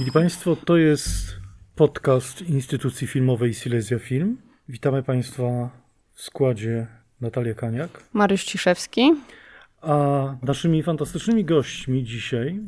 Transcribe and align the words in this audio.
Mili 0.00 0.12
Państwo, 0.12 0.56
to 0.56 0.76
jest 0.76 1.36
podcast 1.74 2.42
instytucji 2.42 3.06
filmowej 3.06 3.54
Silesia 3.54 3.98
Film. 3.98 4.38
Witamy 4.68 5.02
Państwa 5.02 5.70
w 6.12 6.22
składzie 6.22 6.86
Natalia 7.20 7.54
Kaniak. 7.54 8.04
Mariusz 8.12 8.44
Ciszewski. 8.44 9.14
A 9.80 10.36
naszymi 10.42 10.82
fantastycznymi 10.82 11.44
gośćmi 11.44 12.04
dzisiaj 12.04 12.60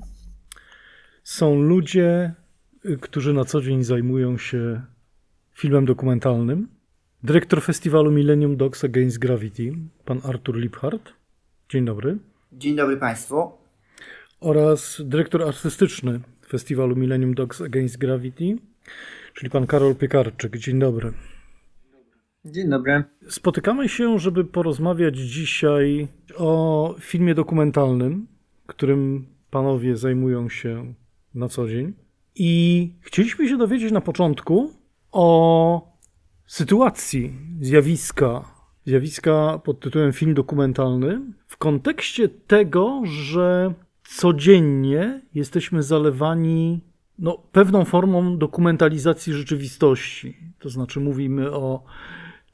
są 1.23 1.55
ludzie, 1.63 2.33
którzy 3.01 3.33
na 3.33 3.45
co 3.45 3.61
dzień 3.61 3.85
zajmują 3.85 4.39
się 4.39 4.83
filmem 5.55 5.85
dokumentalnym. 5.85 6.69
Dyrektor 7.23 7.63
festiwalu 7.63 8.11
Millennium 8.11 8.57
Dogs 8.57 8.85
Against 8.85 9.19
Gravity, 9.19 9.73
pan 10.05 10.21
Artur 10.25 10.57
Liphart. 10.57 11.13
Dzień 11.69 11.85
dobry. 11.85 12.19
Dzień 12.53 12.77
dobry 12.77 12.97
Państwu. 12.97 13.64
Oraz 14.45 15.03
dyrektor 15.05 15.43
artystyczny 15.43 16.21
festiwalu 16.49 16.97
Millennium 16.97 17.35
Dogs 17.35 17.61
Against 17.61 17.99
Gravity, 17.99 18.57
czyli 19.35 19.51
pan 19.51 19.67
Karol 19.67 19.95
Piekarczyk. 19.95 20.57
Dzień 20.57 20.79
dobry. 20.79 21.13
Dzień 22.45 22.71
dobry. 22.71 23.05
Spotykamy 23.29 23.89
się, 23.89 24.19
żeby 24.19 24.45
porozmawiać 24.45 25.17
dzisiaj 25.17 26.09
o 26.37 26.95
filmie 27.01 27.35
dokumentalnym, 27.35 28.27
którym 28.67 29.27
panowie 29.51 29.97
zajmują 29.97 30.49
się 30.49 30.95
na 31.35 31.49
co 31.49 31.69
dzień. 31.69 31.93
I 32.35 32.93
chcieliśmy 33.01 33.49
się 33.49 33.59
dowiedzieć 33.59 33.93
na 33.93 34.01
początku 34.01 34.71
o 35.13 35.97
sytuacji, 36.47 37.33
zjawiska, 37.61 38.45
zjawiska 38.85 39.61
pod 39.65 39.81
tytułem 39.81 40.13
film 40.13 40.35
dokumentalny, 40.35 41.21
w 41.47 41.57
kontekście 41.57 42.29
tego, 42.29 43.03
że 43.05 43.75
codziennie 44.17 45.21
jesteśmy 45.35 45.83
zalewani 45.83 46.81
no, 47.19 47.39
pewną 47.53 47.85
formą 47.85 48.39
dokumentalizacji 48.39 49.33
rzeczywistości. 49.33 50.37
To 50.59 50.69
znaczy, 50.69 51.01
mówimy 51.01 51.53
o 51.53 51.85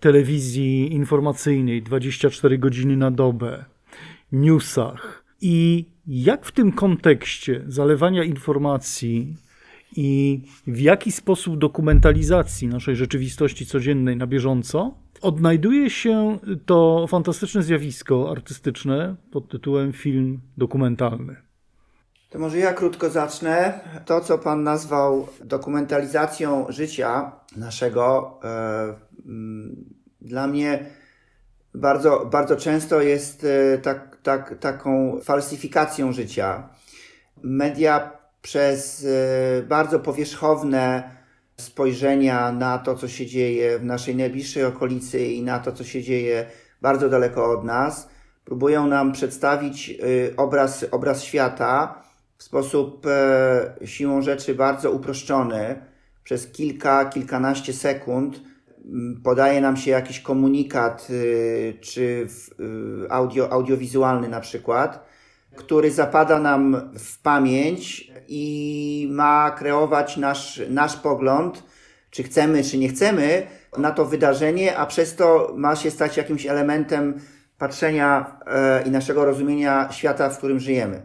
telewizji 0.00 0.92
informacyjnej 0.92 1.82
24 1.82 2.58
godziny 2.58 2.96
na 2.96 3.10
dobę, 3.10 3.64
newsach. 4.32 5.24
I 5.40 5.84
jak 6.06 6.46
w 6.46 6.52
tym 6.52 6.72
kontekście 6.72 7.64
zalewania 7.66 8.24
informacji 8.24 9.36
i 9.96 10.40
w 10.66 10.80
jaki 10.80 11.12
sposób 11.12 11.58
dokumentalizacji 11.58 12.68
naszej 12.68 12.96
rzeczywistości 12.96 13.66
codziennej 13.66 14.16
na 14.16 14.26
bieżąco 14.26 14.94
odnajduje 15.22 15.90
się 15.90 16.38
to 16.66 17.06
fantastyczne 17.08 17.62
zjawisko 17.62 18.30
artystyczne 18.30 19.16
pod 19.30 19.48
tytułem 19.48 19.92
film 19.92 20.40
dokumentalny. 20.56 21.49
To 22.30 22.38
może 22.38 22.58
ja 22.58 22.72
krótko 22.72 23.10
zacznę. 23.10 23.80
To, 24.04 24.20
co 24.20 24.38
Pan 24.38 24.62
nazwał 24.62 25.28
dokumentalizacją 25.44 26.66
życia 26.68 27.32
naszego, 27.56 28.38
e, 28.44 28.94
mm, 29.26 29.84
dla 30.20 30.46
mnie 30.46 30.86
bardzo, 31.74 32.26
bardzo 32.26 32.56
często 32.56 33.00
jest 33.02 33.44
e, 33.44 33.78
tak, 33.78 34.18
tak, 34.22 34.58
taką 34.58 35.20
falsyfikacją 35.24 36.12
życia. 36.12 36.68
Media 37.42 38.12
przez 38.42 39.04
e, 39.04 39.62
bardzo 39.62 40.00
powierzchowne 40.00 41.10
spojrzenia 41.56 42.52
na 42.52 42.78
to, 42.78 42.94
co 42.94 43.08
się 43.08 43.26
dzieje 43.26 43.78
w 43.78 43.84
naszej 43.84 44.16
najbliższej 44.16 44.64
okolicy 44.64 45.24
i 45.24 45.42
na 45.42 45.58
to, 45.58 45.72
co 45.72 45.84
się 45.84 46.02
dzieje 46.02 46.46
bardzo 46.82 47.08
daleko 47.08 47.52
od 47.52 47.64
nas, 47.64 48.08
próbują 48.44 48.86
nam 48.86 49.12
przedstawić 49.12 50.00
obraz, 50.36 50.84
obraz 50.90 51.22
świata 51.22 52.02
w 52.40 52.42
sposób 52.42 53.06
siłą 53.84 54.22
rzeczy 54.22 54.54
bardzo 54.54 54.90
uproszczony. 54.90 55.82
Przez 56.24 56.52
kilka, 56.52 57.04
kilkanaście 57.04 57.72
sekund 57.72 58.40
podaje 59.24 59.60
nam 59.60 59.76
się 59.76 59.90
jakiś 59.90 60.20
komunikat, 60.20 61.08
czy 61.80 62.26
audio, 63.08 63.52
audiowizualny 63.52 64.28
na 64.28 64.40
przykład, 64.40 65.06
który 65.56 65.90
zapada 65.90 66.38
nam 66.38 66.90
w 66.98 67.22
pamięć 67.22 68.12
i 68.28 69.08
ma 69.10 69.50
kreować 69.50 70.16
nasz, 70.16 70.62
nasz 70.70 70.96
pogląd, 70.96 71.64
czy 72.10 72.22
chcemy, 72.22 72.64
czy 72.64 72.78
nie 72.78 72.88
chcemy, 72.88 73.46
na 73.78 73.90
to 73.90 74.04
wydarzenie, 74.04 74.76
a 74.78 74.86
przez 74.86 75.16
to 75.16 75.54
ma 75.56 75.76
się 75.76 75.90
stać 75.90 76.16
jakimś 76.16 76.46
elementem 76.46 77.20
patrzenia 77.58 78.38
e, 78.46 78.82
i 78.82 78.90
naszego 78.90 79.24
rozumienia 79.24 79.88
świata, 79.92 80.30
w 80.30 80.38
którym 80.38 80.60
żyjemy. 80.60 81.02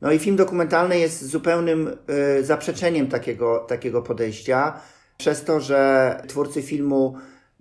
No 0.00 0.12
i 0.12 0.18
film 0.18 0.36
dokumentalny 0.36 0.98
jest 0.98 1.26
zupełnym 1.26 1.96
e, 2.38 2.42
zaprzeczeniem 2.42 3.08
takiego, 3.08 3.58
takiego 3.58 4.02
podejścia, 4.02 4.80
przez 5.16 5.44
to, 5.44 5.60
że 5.60 6.22
twórcy 6.28 6.62
filmu 6.62 7.16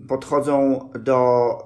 podchodzą 0.07 0.89
do, 0.99 1.57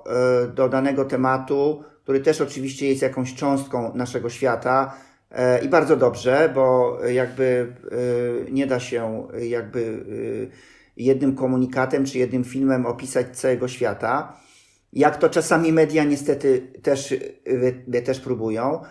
e, 0.43 0.47
do 0.47 0.69
danego 0.69 1.05
tematu 1.05 1.83
który 2.03 2.19
też 2.19 2.41
oczywiście 2.41 2.89
jest 2.89 3.01
jakąś 3.01 3.33
cząstką 3.33 3.95
naszego 3.95 4.29
świata 4.29 4.97
e, 5.31 5.65
i 5.65 5.69
bardzo 5.69 5.97
dobrze, 5.97 6.51
bo 6.55 6.97
jakby 7.05 7.75
e, 8.47 8.51
nie 8.51 8.67
da 8.67 8.79
się 8.79 9.27
jakby 9.39 10.05
e, 10.51 10.55
jednym 10.97 11.35
komunikatem 11.35 12.05
czy 12.05 12.17
jednym 12.17 12.43
filmem 12.43 12.85
opisać 12.85 13.37
całego 13.37 13.67
świata. 13.67 14.37
Jak 14.93 15.17
to 15.17 15.29
czasami 15.29 15.73
media 15.73 16.03
niestety 16.03 16.73
też, 16.81 17.13
też 18.05 18.19
próbują. 18.19 18.81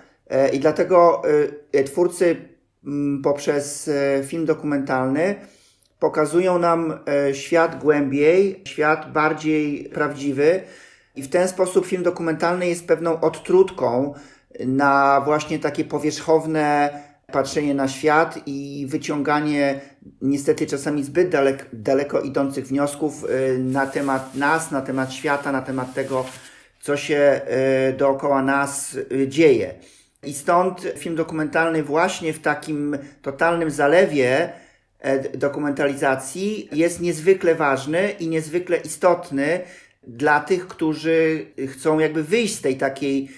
I 0.53 0.61
dlatego 0.61 1.23
twórcy 1.87 2.37
poprzez 3.23 3.91
film 4.27 4.47
dokumentalny 4.47 5.35
pokazują 5.99 6.59
nam 6.59 6.99
świat 7.33 7.83
głębiej, 7.83 8.63
świat 8.65 9.13
bardziej 9.13 9.85
prawdziwy, 9.85 10.61
i 11.17 11.23
w 11.23 11.29
ten 11.29 11.49
sposób 11.49 11.87
film 11.87 12.03
dokumentalny 12.03 12.69
jest 12.69 12.87
pewną 12.87 13.21
odtrutką 13.21 14.15
na 14.67 15.23
właśnie 15.25 15.59
takie 15.59 15.85
powierzchowne 15.85 16.91
patrzenie 17.33 17.75
na 17.75 17.89
świat 17.89 18.39
i 18.47 18.87
wyciąganie 18.89 19.81
niestety 20.23 20.67
czasami 20.67 21.05
zbyt 21.05 21.29
dalek, 21.29 21.67
daleko 21.73 22.21
idących 22.21 22.67
wniosków 22.67 23.25
na 23.59 23.87
temat 23.87 24.35
nas, 24.35 24.71
na 24.71 24.81
temat 24.81 25.13
świata, 25.13 25.53
na 25.53 25.63
temat 25.63 25.95
tego, 25.95 26.25
co 26.81 26.97
się 26.97 27.41
dookoła 27.99 28.43
nas 28.43 28.99
dzieje. 29.27 29.75
I 30.27 30.35
stąd 30.35 30.87
film 30.97 31.17
dokumentalny 31.17 31.83
właśnie 31.83 32.33
w 32.33 32.39
takim 32.39 32.99
totalnym 33.23 33.71
zalewie 33.71 34.53
e, 35.01 35.39
dokumentalizacji 35.39 36.69
jest 36.73 37.01
niezwykle 37.01 37.55
ważny 37.55 38.11
i 38.21 38.29
niezwykle 38.29 38.77
istotny 38.77 39.61
dla 40.07 40.41
tych, 40.41 40.69
którzy 40.69 41.47
chcą 41.69 41.99
jakby 41.99 42.23
wyjść 42.23 42.55
z 42.55 42.61
tej 42.61 42.77
takiej 42.77 43.29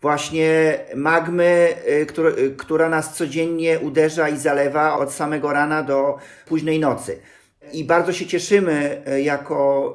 właśnie 0.00 0.78
magmy, 0.94 1.74
która, 2.08 2.30
y, 2.30 2.54
która 2.56 2.88
nas 2.88 3.16
codziennie 3.16 3.78
uderza 3.80 4.28
i 4.28 4.38
zalewa 4.38 4.98
od 4.98 5.12
samego 5.12 5.52
rana 5.52 5.82
do 5.82 6.18
późnej 6.46 6.80
nocy. 6.80 7.18
I 7.72 7.84
bardzo 7.84 8.12
się 8.12 8.26
cieszymy 8.26 9.02
jako, 9.22 9.94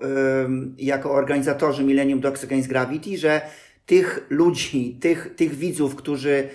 jako 0.78 1.12
organizatorzy 1.12 1.84
Millennium 1.84 2.20
Dogs 2.20 2.44
Against 2.44 2.70
Gravity, 2.70 3.18
że 3.18 3.42
tych 3.88 4.26
ludzi, 4.30 4.98
tych, 5.02 5.36
tych 5.36 5.56
widzów, 5.56 5.96
którzy 5.96 6.50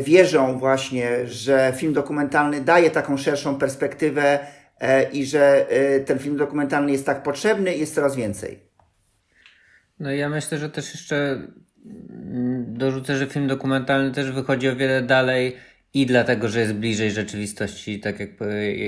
wierzą 0.00 0.58
właśnie, 0.58 1.26
że 1.26 1.72
film 1.76 1.92
dokumentalny 1.92 2.60
daje 2.60 2.90
taką 2.90 3.16
szerszą 3.16 3.58
perspektywę 3.58 4.38
i 5.12 5.26
że 5.26 5.66
ten 6.06 6.18
film 6.18 6.36
dokumentalny 6.36 6.92
jest 6.92 7.06
tak 7.06 7.22
potrzebny, 7.22 7.76
jest 7.76 7.94
coraz 7.94 8.16
więcej. 8.16 8.58
No 10.00 10.12
ja 10.12 10.28
myślę, 10.28 10.58
że 10.58 10.70
też 10.70 10.94
jeszcze 10.94 11.48
dorzucę, 12.66 13.16
że 13.16 13.26
film 13.26 13.48
dokumentalny 13.48 14.12
też 14.12 14.32
wychodzi 14.32 14.68
o 14.68 14.76
wiele 14.76 15.02
dalej 15.02 15.56
i 15.94 16.06
dlatego, 16.06 16.48
że 16.48 16.60
jest 16.60 16.72
bliżej 16.72 17.10
rzeczywistości, 17.10 18.00
tak 18.00 18.20
jak, 18.20 18.30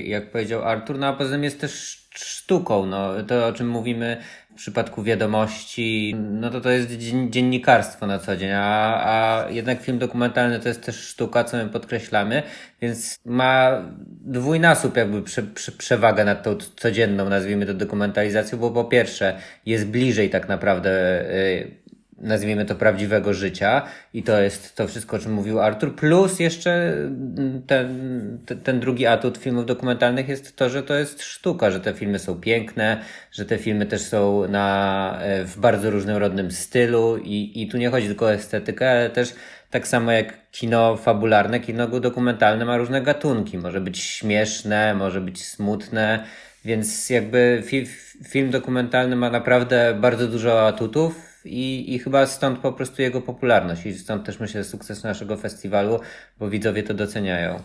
jak 0.05 0.31
powiedział 0.31 0.65
Artur, 0.65 0.99
no 0.99 1.07
a 1.07 1.13
poza 1.13 1.31
tym 1.31 1.45
jest 1.45 1.61
też 1.61 2.03
sztuką, 2.15 2.87
no. 2.87 3.23
To 3.23 3.47
o 3.47 3.53
czym 3.53 3.69
mówimy 3.69 4.17
w 4.51 4.55
przypadku 4.55 5.03
wiadomości, 5.03 6.15
no 6.19 6.51
to 6.51 6.61
to 6.61 6.71
jest 6.71 6.91
dziennikarstwo 7.31 8.07
na 8.07 8.19
co 8.19 8.37
dzień, 8.37 8.51
a, 8.53 9.03
a 9.05 9.51
jednak 9.51 9.83
film 9.83 9.99
dokumentalny 9.99 10.61
to 10.61 10.69
jest 10.69 10.83
też 10.85 10.97
sztuka, 10.97 11.45
co 11.45 11.57
my 11.57 11.69
podkreślamy, 11.69 12.43
więc 12.81 13.19
ma 13.25 13.83
dwójnasób 14.21 14.97
jakby 14.97 15.23
prze, 15.23 15.43
prze, 15.43 15.73
przewagę 15.73 16.25
nad 16.25 16.43
tą 16.43 16.57
codzienną, 16.57 17.29
nazwijmy 17.29 17.67
to 17.67 17.75
dokumentalizacją, 17.75 18.59
bo 18.59 18.71
po 18.71 18.85
pierwsze 18.85 19.39
jest 19.67 19.87
bliżej 19.87 20.31
tak 20.31 20.49
naprawdę 20.49 21.21
y, 21.31 21.82
nazwijmy 22.23 22.65
to 22.65 22.75
prawdziwego 22.75 23.35
życia. 23.35 23.83
I 24.15 24.23
to 24.23 24.41
jest 24.41 24.77
to 24.77 24.89
wszystko, 24.89 25.17
o 25.17 25.21
czym 25.21 25.33
mówił 25.33 25.61
Artur, 25.61 25.97
plus 25.97 26.41
jeszcze 26.41 26.93
mm, 26.93 27.63
ten, 27.67 28.39
ten 28.65 28.81
drugi 28.81 29.07
atut 29.07 29.39
filmów 29.39 29.67
dokumentalnych 29.67 30.29
jest 30.29 30.57
to, 30.57 30.69
że 30.69 30.83
to 30.83 30.95
jest 30.95 31.23
sztuka, 31.23 31.71
że 31.71 31.81
te 31.81 31.95
filmy 31.95 32.19
są 32.19 32.41
piękne, 32.41 33.01
że 33.33 33.45
te 33.45 33.59
filmy 33.59 33.87
też 33.87 34.03
są 34.03 34.49
na, 34.49 35.19
e, 35.21 35.45
w 35.45 35.59
bardzo 35.59 35.91
różnorodnym 35.91 36.51
stylu. 36.51 37.17
I, 37.17 37.63
i 37.63 37.69
tu 37.69 37.79
nie 37.79 37.91
chodzi 37.91 38.07
tylko 38.07 38.27
o 38.27 38.33
estetykę, 38.33 38.91
ale 38.91 39.11
też 39.11 39.35
Tak 39.73 39.89
samo 39.89 40.13
jak 40.13 40.51
kino 40.51 40.97
fabularne, 40.97 41.61
kino 41.61 41.87
dokumentalne 42.01 42.65
ma 42.65 42.77
różne 42.77 43.03
gatunki. 43.03 43.59
Może 43.59 43.81
być 43.81 43.99
śmieszne, 43.99 44.95
może 44.95 45.21
być 45.21 45.47
smutne, 45.47 46.25
więc 46.65 47.11
jakby 47.11 47.63
fi 47.67 47.87
film 48.29 48.51
dokumentalny 48.51 49.17
ma 49.17 49.31
naprawdę 49.31 49.95
bardzo 50.01 50.29
dużo 50.29 50.67
atutów 50.67 51.32
i, 51.45 51.95
i 51.95 51.99
chyba 51.99 52.27
stąd 52.27 52.59
po 52.59 52.73
prostu 52.73 53.03
jego 53.03 53.21
popularność 53.21 53.87
i 53.87 53.95
stąd 53.95 54.27
też 54.27 54.41
myślę 54.41 54.65
sukces 54.65 55.05
naszego 55.05 55.37
festiwalu, 55.37 56.01
bo 56.39 56.51
widzowie 56.51 56.83
to 56.83 56.95
doceniają. 56.95 57.63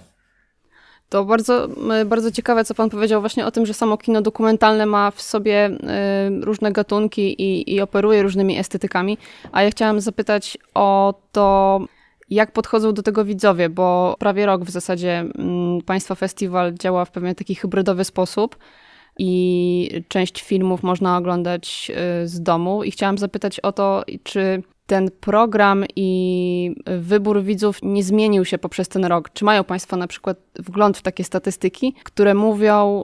To 1.09 1.25
bardzo, 1.25 1.67
bardzo 2.05 2.31
ciekawe, 2.31 2.65
co 2.65 2.75
Pan 2.75 2.89
powiedział 2.89 3.21
właśnie 3.21 3.45
o 3.45 3.51
tym, 3.51 3.65
że 3.65 3.73
samo 3.73 3.97
kino 3.97 4.21
dokumentalne 4.21 4.85
ma 4.85 5.11
w 5.11 5.21
sobie 5.21 5.69
różne 6.41 6.71
gatunki 6.71 7.41
i, 7.41 7.73
i 7.75 7.81
operuje 7.81 8.23
różnymi 8.23 8.57
estetykami. 8.57 9.17
A 9.51 9.63
ja 9.63 9.69
chciałam 9.69 10.01
zapytać 10.01 10.57
o 10.73 11.13
to, 11.31 11.79
jak 12.29 12.51
podchodzą 12.51 12.93
do 12.93 13.03
tego 13.03 13.25
widzowie, 13.25 13.69
bo 13.69 14.15
prawie 14.19 14.45
rok 14.45 14.63
w 14.63 14.69
zasadzie 14.69 15.25
Państwa 15.85 16.15
festiwal 16.15 16.73
działa 16.73 17.05
w 17.05 17.11
pewien 17.11 17.35
taki 17.35 17.55
hybrydowy 17.55 18.03
sposób 18.03 18.57
i 19.19 20.03
część 20.07 20.43
filmów 20.43 20.83
można 20.83 21.17
oglądać 21.17 21.91
y, 22.23 22.27
z 22.27 22.41
domu. 22.41 22.83
I 22.83 22.91
chciałam 22.91 23.17
zapytać 23.17 23.59
o 23.59 23.71
to, 23.71 24.03
czy 24.23 24.63
ten 24.87 25.11
program 25.19 25.85
i 25.95 26.75
wybór 26.85 27.43
widzów 27.43 27.79
nie 27.83 28.03
zmienił 28.03 28.45
się 28.45 28.57
poprzez 28.57 28.87
ten 28.87 29.05
rok. 29.05 29.29
Czy 29.33 29.45
mają 29.45 29.63
Państwo 29.63 29.97
na 29.97 30.07
przykład 30.07 30.37
wgląd 30.55 30.97
w 30.97 31.01
takie 31.01 31.23
statystyki, 31.23 31.93
które 32.03 32.33
mówią, 32.33 33.03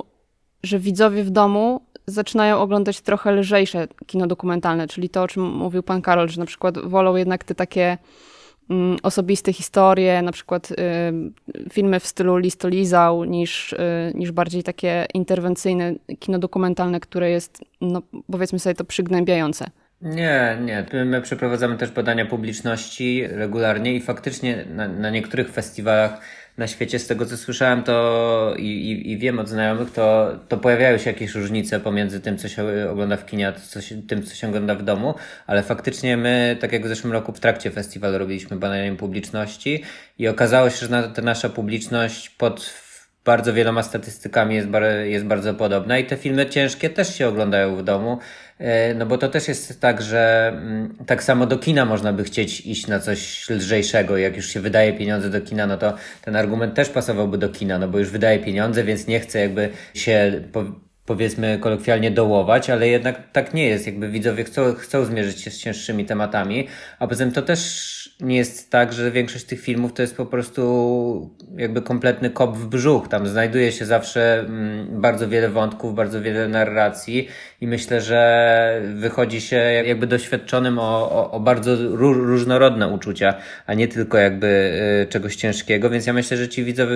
że 0.64 0.80
widzowie 0.80 1.24
w 1.24 1.30
domu 1.30 1.82
zaczynają 2.08 2.60
oglądać 2.60 3.02
trochę 3.02 3.32
lżejsze 3.32 3.88
kino 4.06 4.28
dokumentalne, 4.28 4.88
czyli 4.88 5.10
to, 5.10 5.24
o 5.24 5.28
czym 5.28 5.44
mówił 5.44 5.84
Pan 5.84 6.02
Karol, 6.02 6.30
że 6.30 6.40
na 6.40 6.46
przykład 6.46 6.80
wolą 6.80 7.16
jednak 7.16 7.44
te 7.44 7.56
takie 7.56 7.98
osobiste 9.04 9.54
historie, 9.54 10.22
na 10.22 10.32
przykład 10.32 10.72
y, 10.72 10.76
filmy 11.72 12.00
w 12.00 12.08
stylu 12.08 12.38
Listo 12.38 12.68
Lizał, 12.68 13.24
niż, 13.24 13.74
y, 13.74 13.78
niż 14.16 14.32
bardziej 14.32 14.64
takie 14.64 15.06
interwencyjne 15.14 15.94
kino 16.20 16.40
dokumentalne, 16.40 17.00
które 17.00 17.30
jest, 17.30 17.64
no, 17.82 18.02
powiedzmy 18.32 18.60
sobie 18.60 18.76
to, 18.76 18.86
przygnębiające. 18.86 19.66
Nie, 20.02 20.58
nie. 20.62 21.06
My 21.06 21.22
przeprowadzamy 21.22 21.78
też 21.78 21.92
badania 21.92 22.26
publiczności 22.26 23.28
regularnie 23.28 23.96
i 23.96 24.02
faktycznie 24.02 24.66
na, 24.70 24.88
na 24.88 25.10
niektórych 25.10 25.52
festiwalach 25.52 26.22
na 26.58 26.68
świecie, 26.68 27.00
z 27.00 27.08
tego 27.08 27.26
co 27.26 27.38
słyszałem, 27.38 27.84
to 27.84 28.56
i, 28.58 28.92
i, 28.92 29.12
i 29.12 29.18
wiem 29.18 29.40
od 29.40 29.50
znajomych, 29.50 29.92
to, 29.92 30.32
to 30.48 30.58
pojawiają 30.58 30.98
się 30.98 31.10
jakieś 31.10 31.36
różnice 31.36 31.80
pomiędzy 31.80 32.20
tym, 32.20 32.38
co 32.38 32.48
się 32.48 32.90
ogląda 32.92 33.18
w 33.18 33.26
kinie, 33.26 33.48
a 33.48 33.52
co 33.52 33.82
się, 33.82 34.02
tym, 34.02 34.24
co 34.24 34.36
się 34.36 34.48
ogląda 34.48 34.76
w 34.76 34.84
domu, 34.84 35.16
ale 35.48 35.64
faktycznie 35.64 36.18
my, 36.18 36.58
tak 36.60 36.74
jak 36.74 36.86
w 36.86 36.88
zeszłym 36.88 37.14
roku 37.14 37.32
w 37.32 37.40
trakcie 37.40 37.72
festiwalu 37.72 38.18
robiliśmy 38.18 38.58
badania 38.58 38.96
publiczności 38.96 39.84
i 40.20 40.28
okazało 40.28 40.70
się, 40.70 40.88
że 40.88 41.12
ta 41.16 41.22
nasza 41.22 41.50
publiczność 41.50 42.30
pod 42.30 42.74
bardzo 43.26 43.54
wieloma 43.54 43.84
statystykami 43.84 44.56
jest, 44.56 44.68
jest 45.04 45.26
bardzo 45.26 45.54
podobna 45.54 45.98
i 45.98 46.06
te 46.06 46.18
filmy 46.18 46.46
ciężkie 46.46 46.90
też 46.90 47.16
się 47.16 47.28
oglądają 47.28 47.76
w 47.76 47.84
domu. 47.84 48.18
E, 48.64 48.94
no 48.94 49.06
bo 49.06 49.18
to 49.18 49.30
też 49.30 49.48
jest 49.48 49.82
tak, 49.82 50.02
że 50.02 50.52
mm, 50.56 50.96
tak 51.06 51.24
samo 51.24 51.46
do 51.46 51.58
kina 51.58 51.86
można 51.86 52.14
by 52.14 52.24
chcieć 52.24 52.62
iść 52.62 52.88
na 52.88 53.00
coś 53.00 53.50
lżejszego. 53.50 54.18
Jak 54.18 54.36
już 54.36 54.48
się 54.48 54.60
wydaje 54.60 54.94
pieniądze 54.94 55.30
do 55.30 55.42
kina, 55.42 55.68
no 55.68 55.78
to 55.78 55.94
ten 56.22 56.36
argument 56.36 56.74
też 56.74 56.90
pasowałby 56.90 57.38
do 57.38 57.50
kina, 57.50 57.80
no 57.80 57.88
bo 57.88 58.00
już 58.00 58.10
wydaje 58.10 58.40
pieniądze, 58.40 58.84
więc 58.84 59.08
nie 59.08 59.20
chce 59.20 59.40
jakby 59.40 59.70
się 59.94 60.44
powiedzmy 61.06 61.60
kolokwialnie 61.60 62.12
dołować, 62.12 62.70
ale 62.70 62.88
jednak 62.88 63.32
tak 63.32 63.54
nie 63.54 63.68
jest. 63.68 63.86
Jakby 63.86 64.10
widzowie 64.10 64.44
chcą, 64.44 64.74
chcą 64.74 65.06
zmierzyć 65.06 65.42
się 65.42 65.52
z 65.52 65.58
cięższymi 65.58 66.06
tematami, 66.06 66.68
a 67.00 67.08
poza 67.08 67.24
tym 67.24 67.34
to 67.34 67.42
też 67.42 68.03
nie 68.20 68.38
jest 68.38 68.72
tak, 68.72 68.94
że 68.94 69.12
większość 69.12 69.46
tych 69.46 69.62
filmów 69.62 69.94
to 69.94 70.02
jest 70.02 70.18
po 70.18 70.26
prostu 70.26 71.36
jakby 71.58 71.82
kompletny 71.82 72.30
kop 72.30 72.58
w 72.58 72.68
brzuch. 72.68 73.08
Tam 73.08 73.28
znajduje 73.28 73.72
się 73.72 73.86
zawsze 73.86 74.40
mm, 74.40 75.02
bardzo 75.02 75.30
wiele 75.30 75.50
wątków, 75.50 75.96
bardzo 75.96 76.22
wiele 76.22 76.48
narracji 76.48 77.28
i 77.62 77.68
myślę, 77.68 78.02
że 78.02 78.82
wychodzi 78.96 79.42
się 79.42 79.56
jakby 79.56 80.08
doświadczonym 80.08 80.80
o, 80.80 81.12
o, 81.12 81.32
o 81.32 81.40
bardzo 81.40 81.76
różnorodne 81.96 82.88
uczucia, 82.88 83.34
a 83.66 83.74
nie 83.74 83.88
tylko 83.88 84.18
jakby 84.18 84.48
y, 85.04 85.08
czegoś 85.08 85.36
ciężkiego, 85.36 85.90
więc 85.90 86.08
ja 86.08 86.14
myślę, 86.14 86.38
że 86.38 86.50
ci 86.50 86.64
widzowie, 86.64 86.96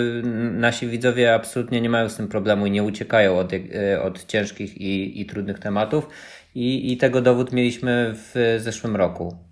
nasi 0.51 0.87
widzowie 0.87 1.33
absolutnie 1.33 1.81
nie 1.81 1.89
mają 1.89 2.09
z 2.09 2.15
tym 2.15 2.27
problemu 2.27 2.65
i 2.65 2.71
nie 2.71 2.83
uciekają 2.83 3.39
od, 3.39 3.53
y, 3.53 3.61
od 4.01 4.25
ciężkich 4.25 4.77
i, 4.77 5.21
i 5.21 5.25
trudnych 5.25 5.59
tematów 5.59 6.07
i, 6.55 6.93
i 6.93 6.97
tego 6.97 7.21
dowód 7.21 7.53
mieliśmy 7.53 8.13
w 8.15 8.57
zeszłym 8.59 8.95
roku. 8.95 9.46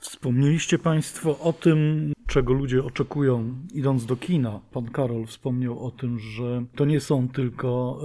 Wspomnieliście 0.00 0.78
Państwo 0.78 1.38
o 1.38 1.52
tym, 1.52 2.12
czego 2.26 2.52
ludzie 2.52 2.84
oczekują 2.84 3.54
idąc 3.74 4.06
do 4.06 4.16
kina. 4.16 4.60
Pan 4.72 4.90
Karol 4.90 5.26
wspomniał 5.26 5.86
o 5.86 5.90
tym, 5.90 6.18
że 6.18 6.64
to 6.76 6.84
nie 6.84 7.00
są 7.00 7.28
tylko 7.28 8.00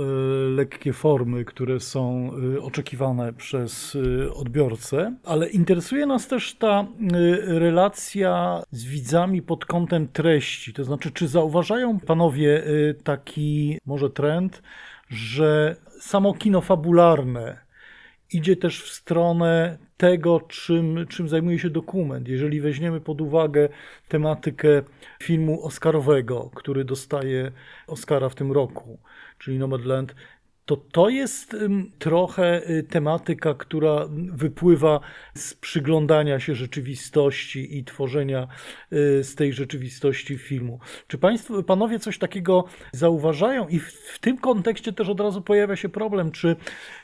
y, 0.47 0.49
lekkie 0.49 0.93
formy, 0.93 1.45
które 1.45 1.79
są 1.79 2.31
y, 2.55 2.61
oczekiwane 2.61 3.33
przez 3.33 3.95
y, 3.95 4.33
odbiorcę, 4.33 5.15
ale 5.23 5.49
interesuje 5.49 6.05
nas 6.05 6.27
też 6.27 6.55
ta 6.55 6.87
relacja 7.43 8.63
z 8.71 8.85
widzami 8.85 9.41
pod 9.41 9.65
kątem 9.65 10.07
treści. 10.07 10.73
To 10.73 10.83
znaczy, 10.83 11.11
czy 11.11 11.27
zauważają 11.27 11.99
Panowie 11.99 12.63
taki 13.03 13.77
może 13.85 14.09
trend, 14.09 14.61
że 15.09 15.75
samo 15.99 16.33
kino 16.33 16.61
fabularne 16.61 17.63
idzie 18.33 18.55
też 18.55 18.83
w 18.83 18.89
stronę 18.89 19.77
tego, 20.03 20.41
czym, 20.41 21.07
czym 21.07 21.29
zajmuje 21.29 21.59
się 21.59 21.69
dokument. 21.69 22.27
Jeżeli 22.27 22.61
weźmiemy 22.61 23.01
pod 23.01 23.21
uwagę 23.21 23.69
tematykę 24.07 24.81
filmu 25.23 25.65
Oscarowego, 25.65 26.51
który 26.55 26.85
dostaje 26.85 27.51
Oscara 27.87 28.29
w 28.29 28.35
tym 28.35 28.51
roku, 28.51 28.99
czyli 29.39 29.59
Nomadland, 29.59 30.15
to 30.65 30.77
to 30.77 31.09
jest 31.09 31.55
trochę 31.99 32.69
y, 32.69 32.83
tematyka, 32.83 33.53
która 33.53 34.07
wypływa 34.31 34.99
z 35.35 35.53
przyglądania 35.53 36.39
się 36.39 36.55
rzeczywistości 36.55 37.77
i 37.77 37.83
tworzenia 37.83 38.47
y, 38.93 39.23
z 39.23 39.35
tej 39.35 39.53
rzeczywistości 39.53 40.37
filmu. 40.37 40.79
Czy 41.07 41.17
państwo, 41.17 41.63
panowie 41.63 41.99
coś 41.99 42.17
takiego 42.17 42.65
zauważają? 42.91 43.67
I 43.67 43.79
w, 43.79 43.91
w 43.91 44.19
tym 44.19 44.37
kontekście 44.37 44.93
też 44.93 45.09
od 45.09 45.19
razu 45.19 45.41
pojawia 45.41 45.75
się 45.75 45.89
problem, 45.89 46.31
czy, 46.31 46.55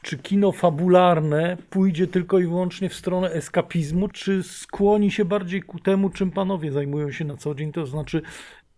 czy 0.01 0.17
kino 0.17 0.51
fabularne 0.51 1.57
pójdzie 1.69 2.07
tylko 2.07 2.39
i 2.39 2.43
wyłącznie 2.43 2.89
w 2.89 2.93
stronę 2.93 3.31
eskapizmu, 3.31 4.07
czy 4.07 4.43
skłoni 4.43 5.11
się 5.11 5.25
bardziej 5.25 5.61
ku 5.61 5.79
temu, 5.79 6.09
czym 6.09 6.31
panowie 6.31 6.71
zajmują 6.71 7.11
się 7.11 7.25
na 7.25 7.37
co 7.37 7.55
dzień, 7.55 7.71
to 7.71 7.85
znaczy 7.85 8.21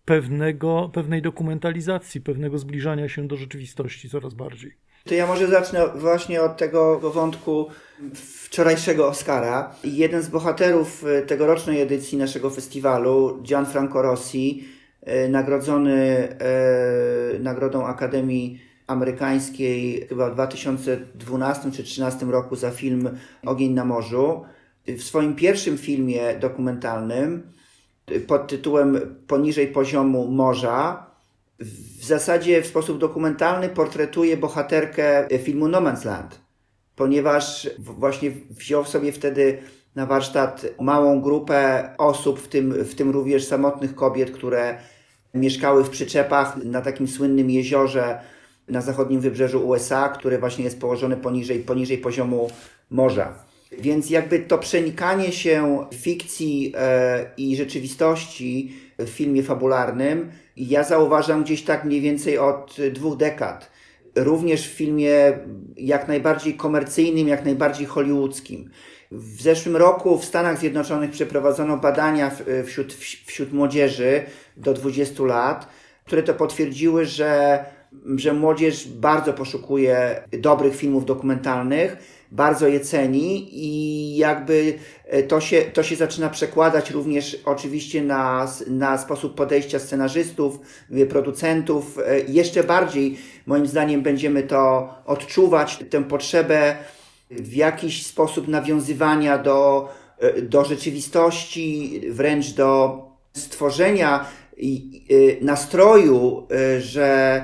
pewnego, 0.04 0.90
pewnej 0.94 1.22
dokumentalizacji, 1.22 2.20
pewnego 2.20 2.58
zbliżania 2.58 3.08
się 3.08 3.28
do 3.28 3.36
rzeczywistości 3.36 4.10
coraz 4.10 4.34
bardziej. 4.34 4.76
To 5.04 5.14
ja 5.14 5.26
może 5.26 5.46
zacznę 5.46 5.88
właśnie 5.94 6.42
od 6.42 6.56
tego 6.56 7.00
wątku 7.00 7.66
wczorajszego 8.14 9.08
Oscara. 9.08 9.74
Jeden 9.84 10.22
z 10.22 10.28
bohaterów 10.28 11.04
e, 11.04 11.22
tegorocznej 11.22 11.80
edycji 11.80 12.18
naszego 12.18 12.50
festiwalu, 12.50 13.42
Gianfranco 13.42 14.02
Rossi, 14.02 14.68
e, 15.00 15.28
nagrodzony 15.28 16.28
e, 16.38 17.38
Nagrodą 17.38 17.86
Akademii 17.86 18.60
Amerykańskiej 18.86 20.06
chyba 20.08 20.30
w 20.30 20.34
2012 20.34 21.62
czy 21.62 21.68
2013 21.68 22.26
roku 22.26 22.56
za 22.56 22.70
film 22.70 23.10
Ogień 23.46 23.72
na 23.72 23.84
morzu. 23.84 24.44
W 24.86 25.02
swoim 25.02 25.34
pierwszym 25.34 25.78
filmie 25.78 26.34
dokumentalnym 26.40 27.52
pod 28.20 28.46
tytułem 28.46 29.16
Poniżej 29.26 29.68
poziomu 29.68 30.28
morza 30.28 31.06
w 32.00 32.04
zasadzie 32.04 32.62
w 32.62 32.66
sposób 32.66 32.98
dokumentalny 32.98 33.68
portretuje 33.68 34.36
bohaterkę 34.36 35.28
filmu 35.38 35.68
No 35.68 35.80
Man's 35.80 36.06
Land, 36.06 36.40
ponieważ 36.96 37.70
właśnie 37.78 38.30
wziął 38.50 38.84
sobie 38.84 39.12
wtedy 39.12 39.58
na 39.94 40.06
warsztat 40.06 40.66
małą 40.80 41.20
grupę 41.20 41.88
osób, 41.98 42.40
w 42.40 42.48
tym, 42.48 42.72
w 42.84 42.94
tym 42.94 43.10
również 43.10 43.44
samotnych 43.46 43.94
kobiet, 43.94 44.30
które 44.30 44.78
mieszkały 45.34 45.84
w 45.84 45.90
przyczepach 45.90 46.56
na 46.64 46.80
takim 46.80 47.08
słynnym 47.08 47.50
jeziorze 47.50 48.20
na 48.68 48.80
zachodnim 48.80 49.20
wybrzeżu 49.20 49.68
USA, 49.68 50.08
które 50.08 50.38
właśnie 50.38 50.64
jest 50.64 50.80
położone 50.80 51.16
poniżej, 51.16 51.60
poniżej 51.60 51.98
poziomu 51.98 52.50
morza. 52.90 53.34
Więc 53.78 54.10
jakby 54.10 54.38
to 54.38 54.58
przenikanie 54.58 55.32
się 55.32 55.86
fikcji 55.94 56.72
e, 56.76 57.26
i 57.36 57.56
rzeczywistości 57.56 58.72
w 58.98 59.08
filmie 59.08 59.42
fabularnym 59.42 60.30
ja 60.56 60.84
zauważam 60.84 61.44
gdzieś 61.44 61.62
tak 61.62 61.84
mniej 61.84 62.00
więcej 62.00 62.38
od 62.38 62.76
dwóch 62.92 63.16
dekad. 63.16 63.70
Również 64.16 64.68
w 64.68 64.72
filmie 64.72 65.38
jak 65.76 66.08
najbardziej 66.08 66.56
komercyjnym, 66.56 67.28
jak 67.28 67.44
najbardziej 67.44 67.86
hollywoodzkim. 67.86 68.70
W 69.10 69.42
zeszłym 69.42 69.76
roku 69.76 70.18
w 70.18 70.24
Stanach 70.24 70.58
Zjednoczonych 70.58 71.10
przeprowadzono 71.10 71.76
badania 71.76 72.30
wśród, 72.64 72.92
wśród 73.26 73.52
młodzieży 73.52 74.22
do 74.56 74.74
20 74.74 75.22
lat, 75.22 75.68
które 76.04 76.22
to 76.22 76.34
potwierdziły, 76.34 77.06
że, 77.06 77.64
że 78.16 78.34
młodzież 78.34 78.88
bardzo 78.88 79.32
poszukuje 79.32 80.22
dobrych 80.32 80.76
filmów 80.76 81.04
dokumentalnych 81.04 81.96
bardzo 82.32 82.68
je 82.68 82.80
ceni 82.80 83.48
i 83.52 84.16
jakby 84.16 84.74
to 85.28 85.40
się, 85.40 85.62
to 85.62 85.82
się 85.82 85.96
zaczyna 85.96 86.30
przekładać 86.30 86.90
również 86.90 87.38
oczywiście 87.44 88.02
na, 88.02 88.52
na 88.66 88.98
sposób 88.98 89.34
podejścia 89.34 89.78
scenarzystów, 89.78 90.58
producentów. 91.08 91.98
Jeszcze 92.28 92.64
bardziej, 92.64 93.18
moim 93.46 93.66
zdaniem, 93.66 94.02
będziemy 94.02 94.42
to 94.42 94.88
odczuwać, 95.06 95.78
tę 95.90 96.04
potrzebę 96.04 96.76
w 97.30 97.54
jakiś 97.54 98.06
sposób 98.06 98.48
nawiązywania 98.48 99.38
do, 99.38 99.88
do 100.42 100.64
rzeczywistości, 100.64 102.00
wręcz 102.10 102.50
do 102.50 102.98
stworzenia 103.32 104.26
nastroju, 105.40 106.46
że 106.78 107.42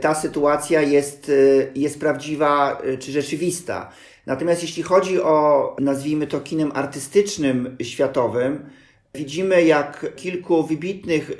ta 0.00 0.14
sytuacja 0.14 0.82
jest, 0.82 1.30
jest 1.74 2.00
prawdziwa 2.00 2.82
czy 2.98 3.12
rzeczywista. 3.12 3.90
Natomiast 4.30 4.62
jeśli 4.62 4.82
chodzi 4.82 5.22
o, 5.22 5.76
nazwijmy 5.80 6.26
to, 6.26 6.40
kinem 6.40 6.72
artystycznym 6.74 7.76
światowym, 7.82 8.70
widzimy 9.14 9.64
jak 9.64 10.16
kilku 10.16 10.62
wybitnych 10.66 11.30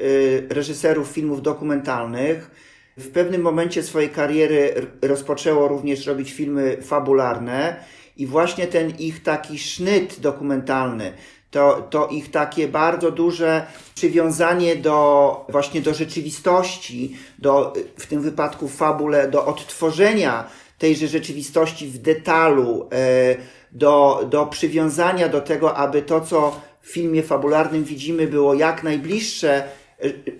reżyserów 0.49 1.09
filmów 1.09 1.43
dokumentalnych 1.43 2.51
w 2.97 3.09
pewnym 3.09 3.43
momencie 3.43 3.83
swojej 3.83 4.11
kariery 4.11 4.87
rozpoczęło 5.03 5.69
również 5.69 6.07
robić 6.07 6.33
filmy 6.33 6.83
fabularne 6.83 7.77
i 8.17 8.27
właśnie 8.27 8.67
ten 8.67 8.91
ich 8.99 9.23
taki 9.23 9.59
sznyt 9.59 10.21
dokumentalny, 10.21 11.13
to, 11.51 11.87
to 11.91 12.09
ich 12.09 12.31
takie 12.31 12.69
bardzo 12.69 13.11
duże 13.11 13.67
przywiązanie 13.95 14.77
do 14.77 15.47
właśnie 15.49 15.81
do 15.81 15.95
rzeczywistości, 15.95 17.17
do, 17.39 17.73
w 17.97 18.07
tym 18.07 18.23
wypadku 18.23 18.69
fabule, 18.69 19.29
do 19.29 19.47
odtworzenia 19.47 20.51
tejże 20.81 21.09
rzeczywistości 21.09 21.87
w 21.87 21.99
detalu, 21.99 22.89
e, 22.93 23.37
do, 23.73 24.27
do 24.31 24.47
przywiązania 24.47 25.29
do 25.29 25.41
tego, 25.41 25.77
aby 25.77 26.03
to, 26.03 26.21
co 26.21 26.61
w 26.81 26.93
filmie 26.93 27.23
fabularnym 27.23 27.85
widzimy, 27.85 28.27
było 28.27 28.55
jak 28.55 28.83
najbliższe 28.83 29.65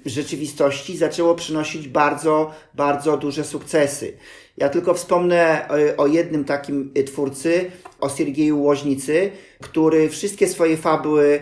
rzeczywistości, 0.07 0.97
zaczęło 0.97 1.35
przynosić 1.35 1.89
bardzo, 1.89 2.51
bardzo 2.75 3.17
duże 3.17 3.45
sukcesy. 3.45 4.13
Ja 4.57 4.69
tylko 4.69 4.95
wspomnę 4.95 5.69
e, 5.69 5.97
o 5.97 6.07
jednym 6.07 6.45
takim 6.45 6.93
twórcy, 7.07 7.71
o 8.01 8.09
Siergieju 8.09 8.63
Łoźnicy, 8.63 9.31
który 9.61 10.09
wszystkie 10.09 10.49
swoje 10.49 10.77
fabuły 10.77 11.41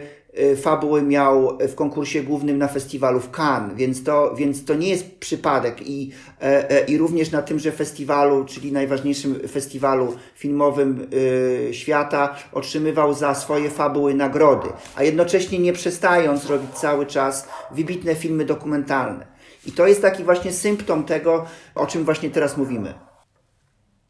fabuły 0.56 1.02
miał 1.02 1.58
w 1.68 1.74
konkursie 1.74 2.22
głównym 2.22 2.58
na 2.58 2.68
festiwalu 2.68 3.20
w 3.20 3.30
Cannes, 3.30 3.76
więc 3.76 4.04
to, 4.04 4.34
więc 4.34 4.64
to 4.64 4.74
nie 4.74 4.88
jest 4.88 5.18
przypadek 5.18 5.88
i, 5.88 6.10
e, 6.42 6.70
e, 6.70 6.84
i 6.84 6.98
również 6.98 7.30
na 7.30 7.42
tymże 7.42 7.72
festiwalu, 7.72 8.44
czyli 8.44 8.72
najważniejszym 8.72 9.48
festiwalu 9.48 10.16
filmowym 10.34 11.08
y, 11.12 11.68
świata, 11.72 12.36
otrzymywał 12.52 13.14
za 13.14 13.34
swoje 13.34 13.70
fabuły 13.70 14.14
nagrody, 14.14 14.68
a 14.96 15.02
jednocześnie 15.02 15.58
nie 15.58 15.72
przestając 15.72 16.46
robić 16.46 16.70
cały 16.70 17.06
czas 17.06 17.48
wybitne 17.70 18.14
filmy 18.14 18.44
dokumentalne. 18.44 19.26
I 19.66 19.72
to 19.72 19.86
jest 19.86 20.02
taki 20.02 20.24
właśnie 20.24 20.52
symptom 20.52 21.04
tego, 21.04 21.46
o 21.74 21.86
czym 21.86 22.04
właśnie 22.04 22.30
teraz 22.30 22.56
mówimy. 22.56 22.94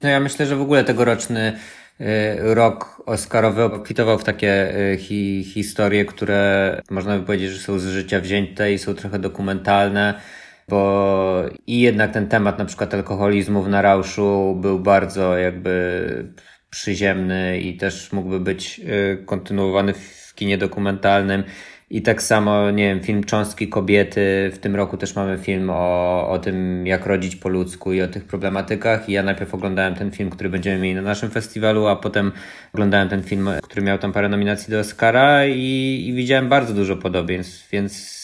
No 0.02 0.08
ja 0.08 0.20
myślę, 0.20 0.46
że 0.46 0.56
w 0.56 0.60
ogóle 0.60 0.84
tegoroczny 0.84 1.52
Y, 1.52 1.87
rok 2.38 3.02
Oscarowy 3.06 3.62
obfitował 3.62 4.18
w 4.18 4.24
takie 4.24 4.76
y, 4.92 4.96
hi 4.98 5.44
historie, 5.44 6.04
które 6.04 6.82
można 6.90 7.18
by 7.18 7.26
powiedzieć, 7.26 7.50
że 7.50 7.58
są 7.58 7.78
z 7.78 7.86
życia 7.86 8.20
wzięte 8.20 8.72
i 8.72 8.78
są 8.78 8.94
trochę 8.94 9.18
dokumentalne, 9.18 10.20
bo 10.68 11.42
i 11.66 11.80
jednak 11.80 12.12
ten 12.12 12.28
temat 12.28 12.58
na 12.58 12.64
przykład 12.64 12.94
alkoholizmu 12.94 13.62
w 13.62 13.68
Narauszu 13.68 14.58
był 14.60 14.78
bardzo 14.78 15.36
jakby 15.38 16.34
przyziemny 16.70 17.60
i 17.60 17.76
też 17.76 18.12
mógłby 18.12 18.40
być 18.40 18.80
y, 18.80 19.24
kontynuowany 19.26 19.94
w 19.94 20.34
kinie 20.34 20.58
dokumentalnym. 20.58 21.44
I 21.90 22.02
tak 22.02 22.22
samo, 22.22 22.70
nie 22.70 22.84
wiem, 22.84 23.00
film 23.00 23.24
Cząstki 23.24 23.68
Kobiety. 23.68 24.50
W 24.54 24.58
tym 24.58 24.76
roku 24.76 24.96
też 24.96 25.16
mamy 25.16 25.38
film 25.38 25.70
o, 25.70 26.28
o 26.30 26.38
tym, 26.38 26.86
jak 26.86 27.06
rodzić 27.06 27.36
po 27.36 27.48
ludzku 27.48 27.92
i 27.92 28.02
o 28.02 28.08
tych 28.08 28.24
problematyka,ch 28.24 29.08
I 29.08 29.12
ja 29.12 29.22
najpierw 29.22 29.54
oglądałem 29.54 29.94
ten 29.94 30.10
film, 30.10 30.30
który 30.30 30.48
będziemy 30.50 30.78
mieli 30.78 30.94
na 30.94 31.02
naszym 31.02 31.30
festiwalu, 31.30 31.86
a 31.86 31.96
potem 31.96 32.32
oglądałem 32.74 33.08
ten 33.08 33.22
film, 33.22 33.50
który 33.62 33.82
miał 33.82 33.98
tam 33.98 34.12
parę 34.12 34.28
nominacji 34.28 34.70
do 34.70 34.78
Oscara 34.78 35.46
i, 35.46 36.04
i 36.08 36.12
widziałem 36.12 36.48
bardzo 36.48 36.74
dużo 36.74 36.96
podobieństw, 36.96 37.70
więc 37.70 38.18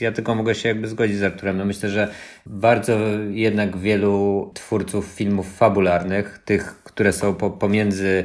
ja 0.00 0.12
tylko 0.12 0.34
mogę 0.34 0.54
się 0.54 0.68
jakby 0.68 0.88
zgodzić 0.88 1.16
z 1.16 1.22
Arturem. 1.22 1.58
No 1.58 1.64
myślę, 1.64 1.88
że 1.90 2.08
bardzo 2.46 2.98
jednak 3.30 3.76
wielu 3.76 4.50
twórców 4.54 5.06
filmów 5.06 5.56
fabularnych, 5.56 6.40
tych, 6.44 6.82
które 6.84 7.12
są 7.12 7.34
po, 7.34 7.50
pomiędzy 7.50 8.24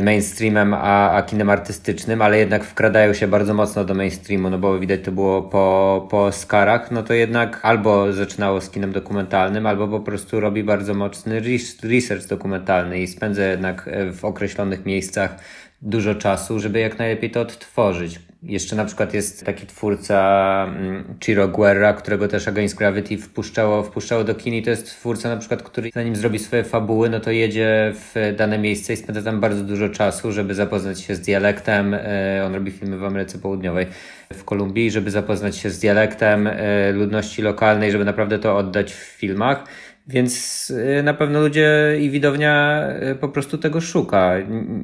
mainstreamem, 0.00 0.74
a, 0.74 1.10
a 1.12 1.22
kinem 1.22 1.50
artystycznym, 1.50 2.22
ale 2.22 2.38
jednak 2.38 2.64
wkradają 2.64 3.12
się 3.12 3.28
bardzo 3.28 3.54
mocno 3.54 3.84
do 3.84 3.94
mainstreamu, 3.94 4.50
no 4.50 4.58
bo 4.58 4.78
widać 4.78 5.00
to 5.04 5.12
było 5.12 5.42
po, 5.42 6.06
po 6.10 6.24
Oscarach, 6.24 6.90
no 6.90 7.02
to 7.02 7.14
jednak 7.14 7.60
albo 7.62 8.12
zaczynało 8.12 8.60
z 8.60 8.70
kinem 8.70 8.92
dokumentalnym, 8.92 9.66
albo 9.66 9.88
po 9.88 10.00
prostu 10.00 10.40
robi 10.40 10.64
bardzo 10.64 10.94
mocny 10.94 11.42
research 11.82 12.26
dokumentalny 12.28 13.00
i 13.00 13.06
spędza 13.06 13.42
jednak 13.42 13.88
e, 13.88 14.12
w 14.12 14.24
określonych 14.24 14.86
miejscach 14.86 15.36
dużo 15.82 16.14
czasu, 16.14 16.58
żeby 16.58 16.80
jak 16.80 16.98
najlepiej 16.98 17.30
to 17.30 17.40
odtworzyć. 17.40 18.29
Jeszcze 18.42 18.76
na 18.76 18.84
przykład 18.84 19.14
jest 19.14 19.46
taki 19.46 19.66
twórca 19.66 20.66
mm, 20.68 21.04
Chiro 21.24 21.48
Guerra, 21.48 21.92
którego 21.92 22.28
też 22.28 22.48
Against 22.48 22.76
Gravity 22.76 23.18
wpuszczało, 23.18 23.82
wpuszczało 23.82 24.24
do 24.24 24.34
kin 24.34 24.54
i 24.54 24.62
to 24.62 24.70
jest 24.70 24.86
twórca 24.86 25.28
na 25.28 25.36
przykład, 25.36 25.62
który 25.62 25.90
zanim 25.94 26.16
zrobi 26.16 26.38
swoje 26.38 26.64
fabuły, 26.64 27.10
no 27.10 27.20
to 27.20 27.30
jedzie 27.30 27.92
w 27.94 28.34
dane 28.36 28.58
miejsce 28.58 28.92
i 28.92 28.96
spędza 28.96 29.22
tam 29.22 29.40
bardzo 29.40 29.64
dużo 29.64 29.88
czasu, 29.88 30.32
żeby 30.32 30.54
zapoznać 30.54 31.00
się 31.00 31.14
z 31.14 31.20
dialektem. 31.20 31.94
E, 31.94 32.42
on 32.46 32.54
robi 32.54 32.70
filmy 32.70 32.98
w 32.98 33.04
Ameryce 33.04 33.38
Południowej, 33.38 33.86
w 34.32 34.44
Kolumbii, 34.44 34.90
żeby 34.90 35.10
zapoznać 35.10 35.56
się 35.56 35.70
z 35.70 35.78
dialektem 35.78 36.46
e, 36.46 36.92
ludności 36.92 37.42
lokalnej, 37.42 37.92
żeby 37.92 38.04
naprawdę 38.04 38.38
to 38.38 38.56
oddać 38.56 38.92
w 38.92 38.96
filmach. 38.96 39.64
Więc 40.10 40.70
y, 40.70 41.02
na 41.02 41.14
pewno 41.14 41.40
ludzie 41.40 41.96
i 42.00 42.10
widownia 42.10 42.84
y, 43.12 43.14
po 43.14 43.28
prostu 43.28 43.58
tego 43.58 43.80
szuka. 43.80 44.34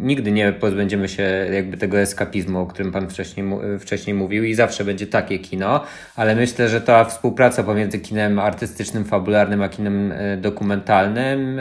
Nigdy 0.00 0.32
nie 0.32 0.52
pozbędziemy 0.52 1.08
się 1.08 1.22
jakby 1.52 1.76
tego 1.76 1.98
eskapizmu, 1.98 2.60
o 2.60 2.66
którym 2.66 2.92
Pan 2.92 3.08
wcześniej, 3.10 3.46
y, 3.74 3.78
wcześniej 3.78 4.14
mówił 4.14 4.44
i 4.44 4.54
zawsze 4.54 4.84
będzie 4.84 5.06
takie 5.06 5.38
kino, 5.38 5.84
ale 6.16 6.36
myślę, 6.36 6.68
że 6.68 6.80
ta 6.80 7.04
współpraca 7.04 7.62
pomiędzy 7.62 7.98
kinem 7.98 8.38
artystycznym, 8.38 9.04
fabularnym, 9.04 9.62
a 9.62 9.68
kinem 9.68 10.12
dokumentalnym 10.38 11.60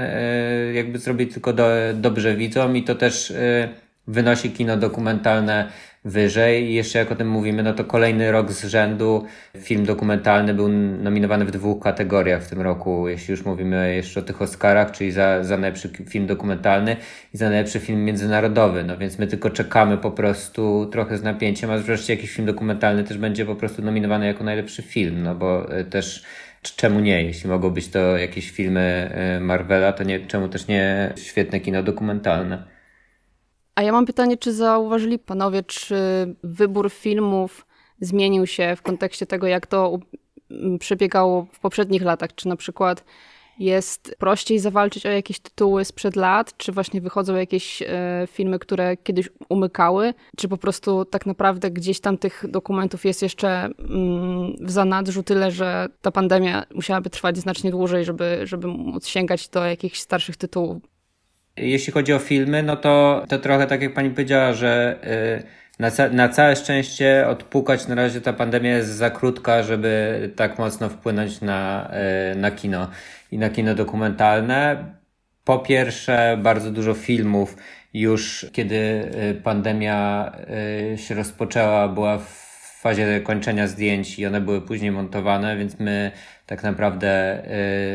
jakby 0.73 0.99
zrobi 0.99 1.27
tylko 1.27 1.53
do, 1.53 1.67
dobrze 1.93 2.35
widzom 2.35 2.77
i 2.77 2.83
to 2.83 2.95
też 2.95 3.33
wynosi 4.07 4.51
kino 4.51 4.77
dokumentalne 4.77 5.67
wyżej. 6.05 6.63
I 6.63 6.73
jeszcze 6.73 6.99
jak 6.99 7.11
o 7.11 7.15
tym 7.15 7.29
mówimy, 7.29 7.63
no 7.63 7.73
to 7.73 7.85
kolejny 7.85 8.31
rok 8.31 8.51
z 8.51 8.65
rzędu 8.65 9.25
film 9.57 9.85
dokumentalny 9.85 10.53
był 10.53 10.69
nominowany 10.69 11.45
w 11.45 11.51
dwóch 11.51 11.83
kategoriach 11.83 12.43
w 12.43 12.49
tym 12.49 12.61
roku, 12.61 13.07
jeśli 13.07 13.31
już 13.31 13.45
mówimy 13.45 13.95
jeszcze 13.95 14.19
o 14.19 14.23
tych 14.23 14.41
Oscarach, 14.41 14.91
czyli 14.91 15.11
za, 15.11 15.43
za 15.43 15.57
najlepszy 15.57 15.89
film 16.09 16.27
dokumentalny 16.27 16.95
i 17.33 17.37
za 17.37 17.49
najlepszy 17.49 17.79
film 17.79 18.05
międzynarodowy. 18.05 18.83
No 18.83 18.97
więc 18.97 19.19
my 19.19 19.27
tylko 19.27 19.49
czekamy 19.49 19.97
po 19.97 20.11
prostu 20.11 20.89
trochę 20.91 21.17
z 21.17 21.23
napięciem, 21.23 21.71
a 21.71 21.77
wreszcie 21.77 22.15
jakiś 22.15 22.31
film 22.31 22.45
dokumentalny 22.45 23.03
też 23.03 23.17
będzie 23.17 23.45
po 23.45 23.55
prostu 23.55 23.81
nominowany 23.81 24.25
jako 24.25 24.43
najlepszy 24.43 24.81
film, 24.81 25.23
no 25.23 25.35
bo 25.35 25.71
e, 25.77 25.83
też 25.83 26.23
czemu 26.75 26.99
nie? 26.99 27.23
Jeśli 27.23 27.49
mogą 27.49 27.69
być 27.69 27.87
to 27.87 28.17
jakieś 28.17 28.51
filmy 28.51 29.09
e, 29.13 29.39
Marvela, 29.39 29.93
to 29.93 30.03
nie, 30.03 30.19
czemu 30.19 30.47
też 30.47 30.67
nie 30.67 31.13
świetne 31.15 31.59
kino 31.59 31.83
dokumentalne? 31.83 32.74
A 33.75 33.81
ja 33.81 33.91
mam 33.91 34.05
pytanie, 34.05 34.37
czy 34.37 34.53
zauważyli 34.53 35.19
panowie, 35.19 35.63
czy 35.63 35.95
wybór 36.43 36.91
filmów 36.91 37.65
zmienił 37.99 38.47
się 38.47 38.75
w 38.75 38.81
kontekście 38.81 39.25
tego, 39.25 39.47
jak 39.47 39.67
to 39.67 39.99
przebiegało 40.79 41.47
w 41.51 41.59
poprzednich 41.59 42.01
latach? 42.01 42.35
Czy 42.35 42.47
na 42.47 42.55
przykład 42.55 43.03
jest 43.59 44.15
prościej 44.19 44.59
zawalczyć 44.59 45.05
o 45.05 45.09
jakieś 45.09 45.39
tytuły 45.39 45.85
sprzed 45.85 46.15
lat, 46.15 46.57
czy 46.57 46.71
właśnie 46.71 47.01
wychodzą 47.01 47.35
jakieś 47.35 47.81
e, 47.81 47.87
filmy, 48.27 48.59
które 48.59 48.97
kiedyś 48.97 49.29
umykały, 49.49 50.13
czy 50.37 50.47
po 50.47 50.57
prostu 50.57 51.05
tak 51.05 51.25
naprawdę 51.25 51.71
gdzieś 51.71 51.99
tam 51.99 52.17
tych 52.17 52.43
dokumentów 52.47 53.05
jest 53.05 53.21
jeszcze 53.21 53.49
mm, 53.49 54.55
w 54.61 54.71
zanadrzu 54.71 55.23
tyle, 55.23 55.51
że 55.51 55.87
ta 56.01 56.11
pandemia 56.11 56.65
musiałaby 56.75 57.09
trwać 57.09 57.37
znacznie 57.37 57.71
dłużej, 57.71 58.05
żeby, 58.05 58.41
żeby 58.43 58.67
móc 58.67 59.07
sięgać 59.07 59.49
do 59.49 59.65
jakichś 59.65 59.99
starszych 59.99 60.37
tytułów. 60.37 60.94
Jeśli 61.57 61.93
chodzi 61.93 62.13
o 62.13 62.19
filmy, 62.19 62.63
no 62.63 62.75
to, 62.75 63.25
to 63.29 63.39
trochę 63.39 63.67
tak 63.67 63.81
jak 63.81 63.93
pani 63.93 64.09
powiedziała, 64.09 64.53
że 64.53 64.99
y, 65.39 65.79
na, 65.79 65.91
ca 65.91 66.09
na 66.09 66.29
całe 66.29 66.55
szczęście 66.55 67.27
odpukać 67.27 67.87
na 67.87 67.95
razie 67.95 68.21
ta 68.21 68.33
pandemia 68.33 68.77
jest 68.77 68.89
za 68.89 69.09
krótka, 69.09 69.63
żeby 69.63 70.31
tak 70.35 70.59
mocno 70.59 70.89
wpłynąć 70.89 71.41
na, 71.41 71.91
y, 72.33 72.35
na 72.35 72.51
kino 72.51 72.87
i 73.31 73.37
na 73.37 73.49
kino 73.49 73.75
dokumentalne. 73.75 74.85
Po 75.43 75.59
pierwsze, 75.59 76.37
bardzo 76.43 76.71
dużo 76.71 76.93
filmów 76.93 77.57
już 77.93 78.45
kiedy 78.53 78.75
y, 79.31 79.41
pandemia 79.43 80.31
się 80.95 81.15
rozpoczęła, 81.15 81.87
była 81.87 82.17
w 82.17 82.44
fazie 82.85 83.21
kończenia 83.21 83.67
zdjęć 83.67 84.19
i 84.19 84.25
one 84.25 84.41
były 84.41 84.61
później 84.61 84.91
montowane, 84.91 85.57
więc 85.57 85.79
my 85.79 86.11
tak 86.45 86.63
naprawdę 86.63 87.41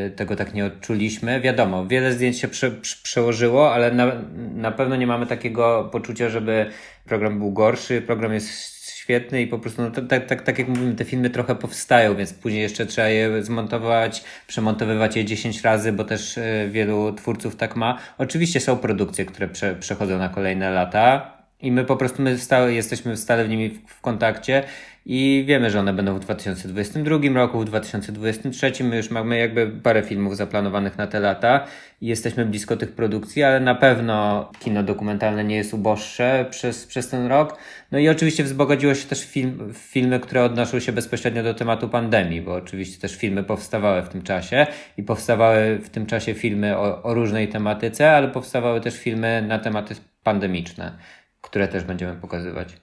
y, 0.07 0.11
tego 0.11 0.35
tak 0.35 0.53
nie 0.53 0.65
odczuliśmy. 0.65 1.41
Wiadomo, 1.41 1.87
wiele 1.87 2.13
zdjęć 2.13 2.39
się 2.39 2.47
prze, 2.47 2.71
przełożyło, 3.03 3.73
ale 3.73 3.91
na, 3.91 4.11
na 4.55 4.71
pewno 4.71 4.95
nie 4.95 5.07
mamy 5.07 5.25
takiego 5.25 5.89
poczucia, 5.91 6.29
żeby 6.29 6.65
program 7.05 7.39
był 7.39 7.51
gorszy. 7.51 8.01
Program 8.01 8.33
jest 8.33 8.49
świetny 8.95 9.41
i 9.41 9.47
po 9.47 9.59
prostu, 9.59 9.81
no, 9.81 9.91
tak, 9.91 10.25
tak, 10.25 10.41
tak 10.41 10.59
jak 10.59 10.67
mówimy, 10.67 10.95
te 10.95 11.05
filmy 11.05 11.29
trochę 11.29 11.55
powstają, 11.55 12.15
więc 12.15 12.33
później 12.33 12.61
jeszcze 12.61 12.85
trzeba 12.85 13.07
je 13.07 13.43
zmontować, 13.43 14.23
przemontowywać 14.47 15.15
je 15.15 15.25
10 15.25 15.61
razy, 15.61 15.91
bo 15.91 16.03
też 16.03 16.37
y, 16.37 16.69
wielu 16.71 17.13
twórców 17.13 17.55
tak 17.55 17.75
ma. 17.75 17.97
Oczywiście 18.17 18.59
są 18.59 18.77
produkcje, 18.77 19.25
które 19.25 19.47
prze, 19.47 19.75
przechodzą 19.75 20.17
na 20.17 20.29
kolejne 20.29 20.71
lata 20.71 21.40
i 21.61 21.71
my 21.71 21.85
po 21.85 21.97
prostu 21.97 22.21
my 22.21 22.37
stale, 22.37 22.73
jesteśmy 22.73 23.17
stale 23.17 23.45
w 23.45 23.49
nimi 23.49 23.69
w, 23.69 23.79
w 23.87 24.01
kontakcie 24.01 24.63
i 25.05 25.43
wiemy, 25.47 25.71
że 25.71 25.79
one 25.79 25.93
będą 25.93 26.15
w 26.15 26.19
2022 26.19 27.17
roku, 27.33 27.59
w 27.59 27.65
2023. 27.65 28.83
My 28.83 28.97
już 28.97 29.09
mamy 29.09 29.37
jakby 29.37 29.67
parę 29.67 30.03
filmów 30.03 30.37
zaplanowanych 30.37 30.97
na 30.97 31.07
te 31.07 31.19
lata 31.19 31.67
i 32.01 32.07
jesteśmy 32.07 32.45
blisko 32.45 32.77
tych 32.77 32.91
produkcji, 32.91 33.43
ale 33.43 33.59
na 33.59 33.75
pewno 33.75 34.49
kino 34.59 34.83
dokumentalne 34.83 35.43
nie 35.43 35.55
jest 35.55 35.73
uboższe 35.73 36.45
przez, 36.49 36.85
przez 36.85 37.09
ten 37.09 37.27
rok. 37.27 37.57
No 37.91 37.99
i 37.99 38.09
oczywiście 38.09 38.43
wzbogaciło 38.43 38.95
się 38.95 39.07
też 39.07 39.25
film, 39.25 39.73
filmy, 39.73 40.19
które 40.19 40.43
odnoszą 40.43 40.79
się 40.79 40.91
bezpośrednio 40.91 41.43
do 41.43 41.53
tematu 41.53 41.89
pandemii, 41.89 42.41
bo 42.41 42.53
oczywiście 42.53 43.01
też 43.01 43.15
filmy 43.15 43.43
powstawały 43.43 44.01
w 44.01 44.09
tym 44.09 44.21
czasie 44.21 44.67
i 44.97 45.03
powstawały 45.03 45.77
w 45.77 45.89
tym 45.89 46.05
czasie 46.05 46.33
filmy 46.33 46.77
o, 46.77 47.03
o 47.03 47.13
różnej 47.13 47.47
tematyce, 47.47 48.11
ale 48.11 48.27
powstawały 48.27 48.81
też 48.81 48.99
filmy 48.99 49.45
na 49.47 49.59
tematy 49.59 49.95
pandemiczne, 50.23 50.97
które 51.41 51.67
też 51.67 51.83
będziemy 51.83 52.15
pokazywać 52.15 52.81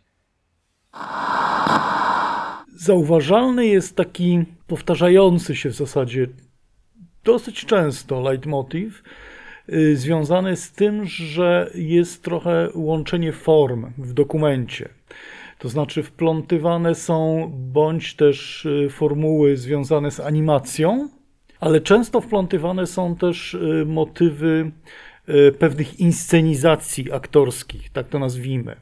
zauważalny 2.78 3.66
jest 3.66 3.96
taki 3.96 4.44
powtarzający 4.66 5.56
się 5.56 5.70
w 5.70 5.74
zasadzie 5.74 6.26
dosyć 7.24 7.64
często 7.64 8.20
leitmotiv, 8.20 9.02
y, 9.68 9.96
związany 9.96 10.56
z 10.56 10.72
tym, 10.72 11.04
że 11.06 11.70
jest 11.74 12.22
trochę 12.22 12.68
łączenie 12.74 13.32
form 13.32 13.92
w 13.98 14.12
dokumencie. 14.12 14.88
To 15.58 15.68
znaczy 15.68 16.02
wplątywane 16.02 16.94
są 16.94 17.50
bądź 17.54 18.14
też 18.14 18.64
y, 18.64 18.88
formuły 18.90 19.56
związane 19.56 20.10
z 20.10 20.20
animacją, 20.20 21.08
ale 21.60 21.80
często 21.80 22.20
wplątywane 22.20 22.86
są 22.86 23.16
też 23.16 23.54
y, 23.54 23.84
motywy 23.86 24.70
pewnych 25.58 26.00
inscenizacji 26.00 27.12
aktorskich, 27.12 27.90
tak 27.90 28.08
to 28.08 28.18
nazwijmy. 28.18 28.76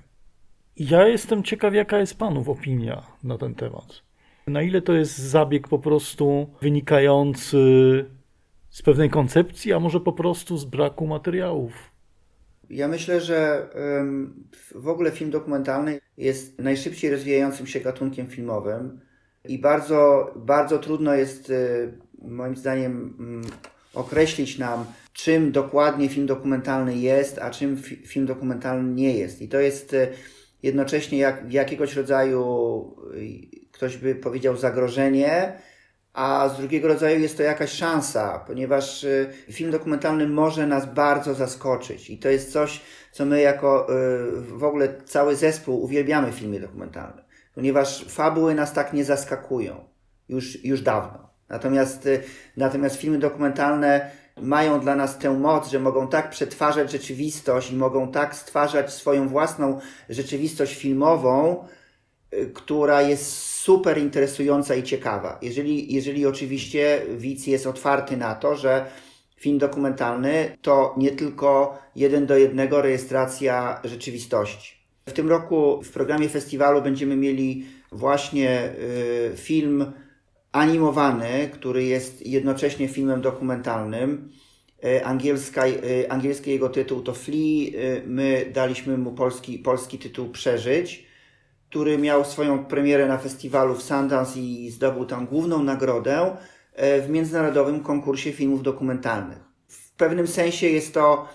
Ja 0.76 1.08
jestem 1.08 1.42
ciekaw, 1.42 1.74
jaka 1.74 1.98
jest 1.98 2.18
Panów 2.18 2.48
opinia 2.48 3.02
na 3.24 3.38
ten 3.38 3.54
temat. 3.54 4.02
Na 4.46 4.62
ile 4.62 4.82
to 4.82 4.92
jest 4.92 5.18
zabieg 5.18 5.68
po 5.68 5.78
prostu 5.78 6.50
wynikający 6.62 7.56
z 8.70 8.82
pewnej 8.82 9.10
koncepcji, 9.10 9.72
a 9.72 9.80
może 9.80 10.00
po 10.00 10.12
prostu 10.12 10.56
z 10.56 10.64
braku 10.64 11.06
materiałów? 11.06 11.72
Ja 12.70 12.88
myślę, 12.88 13.20
że 13.20 13.68
w 14.74 14.88
ogóle 14.88 15.10
film 15.10 15.30
dokumentalny 15.30 16.00
jest 16.16 16.58
najszybciej 16.58 17.10
rozwijającym 17.10 17.66
się 17.66 17.80
gatunkiem 17.80 18.26
filmowym 18.26 19.00
i 19.44 19.58
bardzo, 19.58 20.30
bardzo 20.36 20.78
trudno 20.78 21.14
jest 21.14 21.50
y, 21.50 21.92
moim 22.22 22.56
zdaniem 22.56 23.16
mm, 23.18 23.42
określić 23.96 24.58
nam, 24.58 24.84
czym 25.12 25.52
dokładnie 25.52 26.08
film 26.08 26.26
dokumentalny 26.26 26.96
jest, 26.96 27.38
a 27.38 27.50
czym 27.50 27.76
film 27.82 28.26
dokumentalny 28.26 28.94
nie 28.94 29.18
jest. 29.18 29.42
I 29.42 29.48
to 29.48 29.60
jest 29.60 29.92
y, 29.92 30.08
jednocześnie 30.62 31.18
jak, 31.18 31.52
jakiegoś 31.52 31.96
rodzaju, 31.96 32.96
ktoś 33.72 33.96
by 33.96 34.14
powiedział, 34.14 34.56
zagrożenie, 34.56 35.52
a 36.12 36.48
z 36.48 36.58
drugiego 36.58 36.88
rodzaju 36.88 37.20
jest 37.20 37.36
to 37.36 37.42
jakaś 37.42 37.70
szansa, 37.70 38.44
ponieważ 38.46 39.04
y, 39.04 39.32
film 39.52 39.70
dokumentalny 39.70 40.28
może 40.28 40.66
nas 40.66 40.94
bardzo 40.94 41.34
zaskoczyć 41.34 42.10
i 42.10 42.18
to 42.18 42.28
jest 42.28 42.52
coś, 42.52 42.80
co 43.12 43.24
my 43.24 43.40
jako 43.40 43.86
w 44.40 44.64
ogóle 44.64 44.88
cały 45.04 45.36
zespół 45.36 45.82
uwielbiamy 45.82 46.32
filmy 46.32 46.60
dokumentalne, 46.60 47.24
ponieważ 47.54 48.04
fabuły 48.08 48.54
nas 48.54 48.72
tak 48.72 48.92
nie 48.92 49.04
zaskakują 49.04 49.84
już, 50.28 50.64
już 50.64 50.82
dawno. 50.82 51.25
Natomiast, 51.48 52.06
y, 52.06 52.22
natomiast 52.56 52.96
filmy 52.96 53.18
dokumentalne 53.18 54.10
mają 54.42 54.80
dla 54.80 54.96
nas 54.96 55.18
tę 55.18 55.30
moc, 55.30 55.70
że 55.70 55.80
mogą 55.80 56.08
tak 56.08 56.30
przetwarzać 56.30 56.92
rzeczywistość 56.92 57.70
i 57.70 57.76
mogą 57.76 58.12
tak 58.12 58.34
stwarzać 58.34 58.92
swoją 58.92 59.28
własną 59.28 59.80
rzeczywistość 60.08 60.76
filmową, 60.76 61.64
y, 62.34 62.50
która 62.54 63.02
jest 63.02 63.36
super 63.36 63.98
interesująca 63.98 64.74
i 64.74 64.82
ciekawa. 64.82 65.38
Jeżeli, 65.42 65.94
jeżeli 65.94 66.26
oczywiście 66.26 67.02
widz 67.16 67.46
jest 67.46 67.66
otwarty 67.66 68.16
na 68.16 68.34
to, 68.34 68.56
że 68.56 68.86
film 69.36 69.58
dokumentalny 69.58 70.56
to 70.62 70.94
nie 70.96 71.10
tylko 71.10 71.78
jeden 71.96 72.26
do 72.26 72.36
jednego 72.36 72.82
rejestracja 72.82 73.80
rzeczywistości. 73.84 74.76
W 75.08 75.12
tym 75.12 75.28
roku 75.28 75.82
w 75.82 75.90
programie 75.90 76.28
festiwalu 76.28 76.82
będziemy 76.82 77.16
mieli 77.16 77.66
właśnie 77.92 78.72
y, 79.32 79.36
film 79.36 79.92
animowany, 80.56 81.50
który 81.52 81.84
jest 81.84 82.26
jednocześnie 82.26 82.88
filmem 82.88 83.20
dokumentalnym. 83.20 84.32
E, 84.84 85.04
angielska, 85.04 85.66
e, 85.66 86.12
angielski 86.12 86.50
jego 86.50 86.68
tytuł 86.68 87.02
to 87.02 87.14
Flee. 87.14 87.74
E, 87.76 88.06
my 88.06 88.50
daliśmy 88.54 88.98
mu 88.98 89.12
polski, 89.12 89.58
polski 89.58 89.98
tytuł 89.98 90.28
Przeżyć, 90.28 91.06
który 91.68 91.98
miał 91.98 92.24
swoją 92.24 92.64
premierę 92.64 93.08
na 93.08 93.18
festiwalu 93.18 93.74
w 93.74 93.82
Sundance 93.82 94.40
i 94.40 94.70
zdobył 94.70 95.06
tam 95.06 95.26
główną 95.26 95.62
nagrodę 95.62 96.36
w 96.78 97.08
międzynarodowym 97.08 97.80
konkursie 97.80 98.32
filmów 98.32 98.62
dokumentalnych. 98.62 99.38
W 99.68 99.90
pewnym 99.90 100.26
sensie 100.26 100.66
jest 100.68 100.94
to 100.94 101.28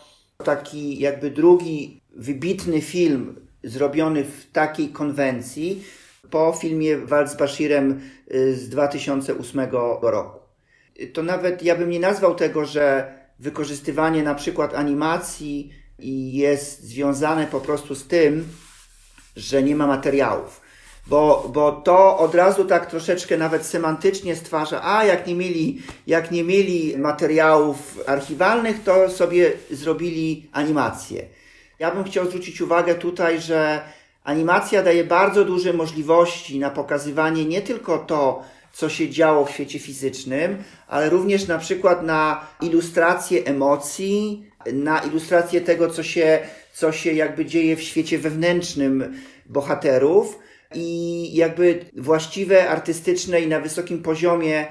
taki 0.43 0.99
jakby 0.99 1.31
drugi 1.31 2.01
wybitny 2.15 2.81
film 2.81 3.35
zrobiony 3.63 4.23
w 4.23 4.51
takiej 4.51 4.89
konwencji, 4.89 5.83
po 6.31 6.53
filmie 6.53 6.97
Wal 6.97 7.27
z 7.27 7.35
Bashirem 7.35 8.01
y, 8.33 8.55
z 8.55 8.69
2008 8.69 9.59
roku. 10.01 10.39
To 11.13 11.23
nawet 11.23 11.63
ja 11.63 11.75
bym 11.75 11.89
nie 11.89 11.99
nazwał 11.99 12.35
tego, 12.35 12.65
że 12.65 13.13
wykorzystywanie 13.39 14.23
na 14.23 14.35
przykład 14.35 14.73
animacji 14.73 15.73
jest 16.33 16.83
związane 16.83 17.47
po 17.47 17.61
prostu 17.61 17.95
z 17.95 18.07
tym, 18.07 18.47
że 19.35 19.63
nie 19.63 19.75
ma 19.75 19.87
materiałów. 19.87 20.61
Bo, 21.07 21.49
bo 21.53 21.71
to 21.71 22.17
od 22.17 22.35
razu 22.35 22.65
tak 22.65 22.85
troszeczkę 22.85 23.37
nawet 23.37 23.65
semantycznie 23.65 24.35
stwarza, 24.35 24.81
a 24.83 25.05
jak 25.05 25.27
nie 25.27 25.35
mieli, 25.35 25.81
jak 26.07 26.31
nie 26.31 26.43
mieli 26.43 26.97
materiałów 26.97 27.99
archiwalnych, 28.07 28.83
to 28.83 29.09
sobie 29.09 29.51
zrobili 29.71 30.49
animację. 30.51 31.25
Ja 31.79 31.91
bym 31.91 32.03
chciał 32.03 32.25
zwrócić 32.25 32.61
uwagę 32.61 32.95
tutaj, 32.95 33.41
że 33.41 33.81
Animacja 34.23 34.83
daje 34.83 35.03
bardzo 35.03 35.45
duże 35.45 35.73
możliwości 35.73 36.59
na 36.59 36.69
pokazywanie 36.69 37.45
nie 37.45 37.61
tylko 37.61 37.97
to, 37.97 38.43
co 38.73 38.89
się 38.89 39.09
działo 39.09 39.45
w 39.45 39.51
świecie 39.51 39.79
fizycznym, 39.79 40.57
ale 40.87 41.09
również 41.09 41.47
na 41.47 41.57
przykład 41.57 42.03
na 42.03 42.47
ilustrację 42.61 43.45
emocji, 43.45 44.45
na 44.73 44.99
ilustrację 44.99 45.61
tego, 45.61 45.89
co 45.89 46.03
się, 46.03 46.39
co 46.73 46.91
się 46.91 47.13
jakby 47.13 47.45
dzieje 47.45 47.75
w 47.75 47.81
świecie 47.81 48.17
wewnętrznym 48.19 49.13
bohaterów 49.45 50.39
i 50.75 51.35
jakby 51.35 51.85
właściwe, 51.97 52.69
artystyczne 52.69 53.41
i 53.41 53.47
na 53.47 53.59
wysokim 53.59 54.03
poziomie 54.03 54.67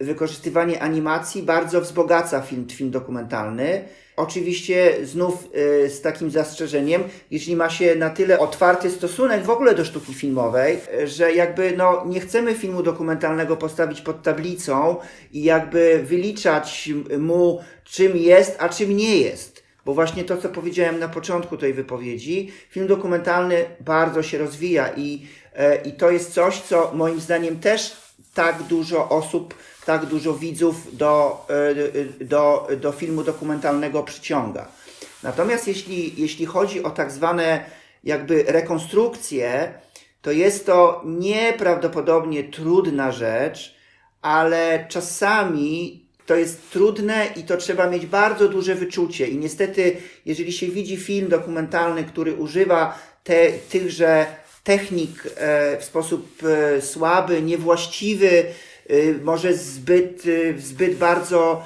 wykorzystywanie 0.00 0.82
animacji 0.82 1.42
bardzo 1.42 1.80
wzbogaca 1.80 2.40
film, 2.40 2.68
film 2.68 2.90
dokumentalny. 2.90 3.84
Oczywiście 4.16 5.06
znów 5.06 5.48
y, 5.84 5.90
z 5.90 6.00
takim 6.00 6.30
zastrzeżeniem, 6.30 7.04
jeśli 7.30 7.56
ma 7.56 7.70
się 7.70 7.94
na 7.96 8.10
tyle 8.10 8.38
otwarty 8.38 8.90
stosunek 8.90 9.44
w 9.44 9.50
ogóle 9.50 9.74
do 9.74 9.84
sztuki 9.84 10.14
filmowej, 10.14 10.80
że 11.04 11.32
jakby 11.32 11.74
no, 11.76 12.04
nie 12.06 12.20
chcemy 12.20 12.54
filmu 12.54 12.82
dokumentalnego 12.82 13.56
postawić 13.56 14.00
pod 14.00 14.22
tablicą 14.22 14.96
i 15.32 15.42
jakby 15.42 16.02
wyliczać 16.04 16.90
mu, 17.18 17.60
czym 17.84 18.16
jest, 18.16 18.56
a 18.58 18.68
czym 18.68 18.96
nie 18.96 19.16
jest. 19.16 19.66
Bo 19.84 19.94
właśnie 19.94 20.24
to, 20.24 20.36
co 20.36 20.48
powiedziałem 20.48 20.98
na 20.98 21.08
początku 21.08 21.56
tej 21.56 21.74
wypowiedzi, 21.74 22.52
film 22.70 22.86
dokumentalny 22.86 23.64
bardzo 23.80 24.22
się 24.22 24.38
rozwija 24.38 24.88
i, 24.96 25.26
e, 25.54 25.76
i 25.82 25.92
to 25.92 26.10
jest 26.10 26.32
coś, 26.32 26.60
co 26.60 26.90
moim 26.94 27.20
zdaniem 27.20 27.60
też 27.60 27.96
tak 28.34 28.62
dużo 28.62 29.08
osób 29.08 29.54
tak 29.86 30.06
dużo 30.06 30.34
widzów 30.34 30.96
do, 30.96 31.46
e, 32.20 32.24
do, 32.24 32.68
do 32.80 32.92
filmu 32.92 33.22
dokumentalnego 33.22 34.02
przyciąga. 34.02 34.68
Natomiast 35.22 35.68
jeśli, 35.68 36.22
jeśli 36.22 36.46
chodzi 36.46 36.82
o 36.82 36.90
tak 36.90 37.12
zwane 37.12 37.64
jakby 38.04 38.42
rekonstrukcje, 38.42 39.74
to 40.22 40.30
jest 40.30 40.66
to 40.66 41.02
nieprawdopodobnie 41.04 42.44
trudna 42.44 43.12
rzecz, 43.12 43.74
ale 44.22 44.86
czasami 44.88 46.04
to 46.26 46.36
jest 46.36 46.70
trudne 46.70 47.26
i 47.36 47.42
to 47.42 47.56
trzeba 47.56 47.90
mieć 47.90 48.06
bardzo 48.06 48.48
duże 48.48 48.74
wyczucie. 48.74 49.26
I 49.26 49.38
niestety, 49.38 49.96
jeżeli 50.24 50.52
się 50.52 50.66
widzi 50.66 50.96
film 50.96 51.28
dokumentalny, 51.28 52.04
który 52.04 52.34
używa 52.34 52.98
te, 53.24 53.52
tychże 53.52 54.26
technik 54.64 55.22
w 55.80 55.84
sposób 55.84 56.42
słaby, 56.80 57.42
niewłaściwy, 57.42 58.44
może 59.24 59.54
zbyt, 59.54 60.22
w 60.54 60.62
zbyt 60.62 60.96
bardzo 60.96 61.64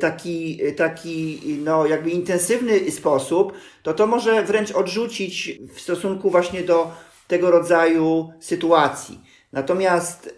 taki, 0.00 0.60
taki 0.76 1.40
no, 1.64 1.86
jakby 1.86 2.10
intensywny 2.10 2.90
sposób, 2.90 3.52
to 3.82 3.94
to 3.94 4.06
może 4.06 4.42
wręcz 4.42 4.70
odrzucić 4.70 5.58
w 5.74 5.80
stosunku 5.80 6.30
właśnie 6.30 6.62
do 6.62 6.90
tego 7.28 7.50
rodzaju 7.50 8.32
sytuacji. 8.40 9.20
Natomiast 9.52 10.34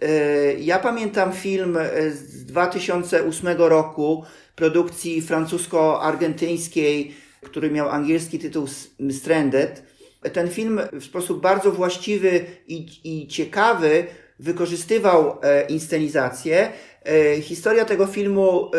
ja 0.59 0.79
pamiętam 0.79 1.33
film 1.33 1.77
z 2.11 2.45
2008 2.45 3.47
roku 3.57 4.23
produkcji 4.55 5.21
francusko-argentyńskiej, 5.21 7.13
który 7.41 7.71
miał 7.71 7.89
angielski 7.89 8.39
tytuł 8.39 8.67
Stranded. 9.11 9.83
Ten 10.33 10.49
film 10.49 10.81
w 10.93 11.03
sposób 11.03 11.41
bardzo 11.41 11.71
właściwy 11.71 12.45
i, 12.67 12.87
i 13.03 13.27
ciekawy 13.27 14.05
wykorzystywał 14.41 15.37
e, 15.41 15.65
inscenizację. 15.67 16.71
Historia 17.41 17.85
tego 17.85 18.07
filmu 18.07 18.71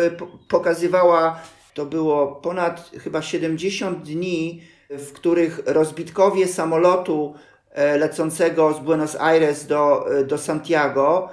pokazywała, 0.48 1.40
to 1.75 1.87
było 1.87 2.27
ponad 2.27 2.90
chyba 3.05 3.22
70 3.22 4.03
dni, 4.03 4.62
w 4.90 5.12
których 5.12 5.61
rozbitkowie 5.66 6.46
samolotu 6.46 7.35
E, 7.75 7.98
lecącego 7.98 8.75
z 8.75 8.81
Buenos 8.81 9.16
Aires 9.16 9.66
do, 9.66 10.07
e, 10.18 10.25
do 10.25 10.38
Santiago, 10.38 11.29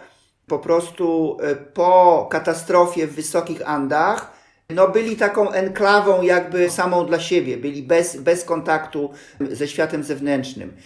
po 0.48 0.60
prostu 0.60 1.38
e, 1.42 1.56
po 1.56 2.28
katastrofie 2.32 3.08
w 3.08 3.16
wysokich 3.16 3.70
Andach, 3.70 4.32
no 4.70 4.88
byli 4.88 5.16
taką 5.16 5.52
enklawą 5.52 6.22
jakby 6.22 6.70
samą 6.70 7.06
dla 7.06 7.20
siebie, 7.20 7.58
byli 7.58 7.84
bez, 7.84 8.18
bez 8.18 8.44
kontaktu 8.44 9.10
ze 9.40 9.68
światem 9.68 10.04
zewnętrznym. 10.04 10.78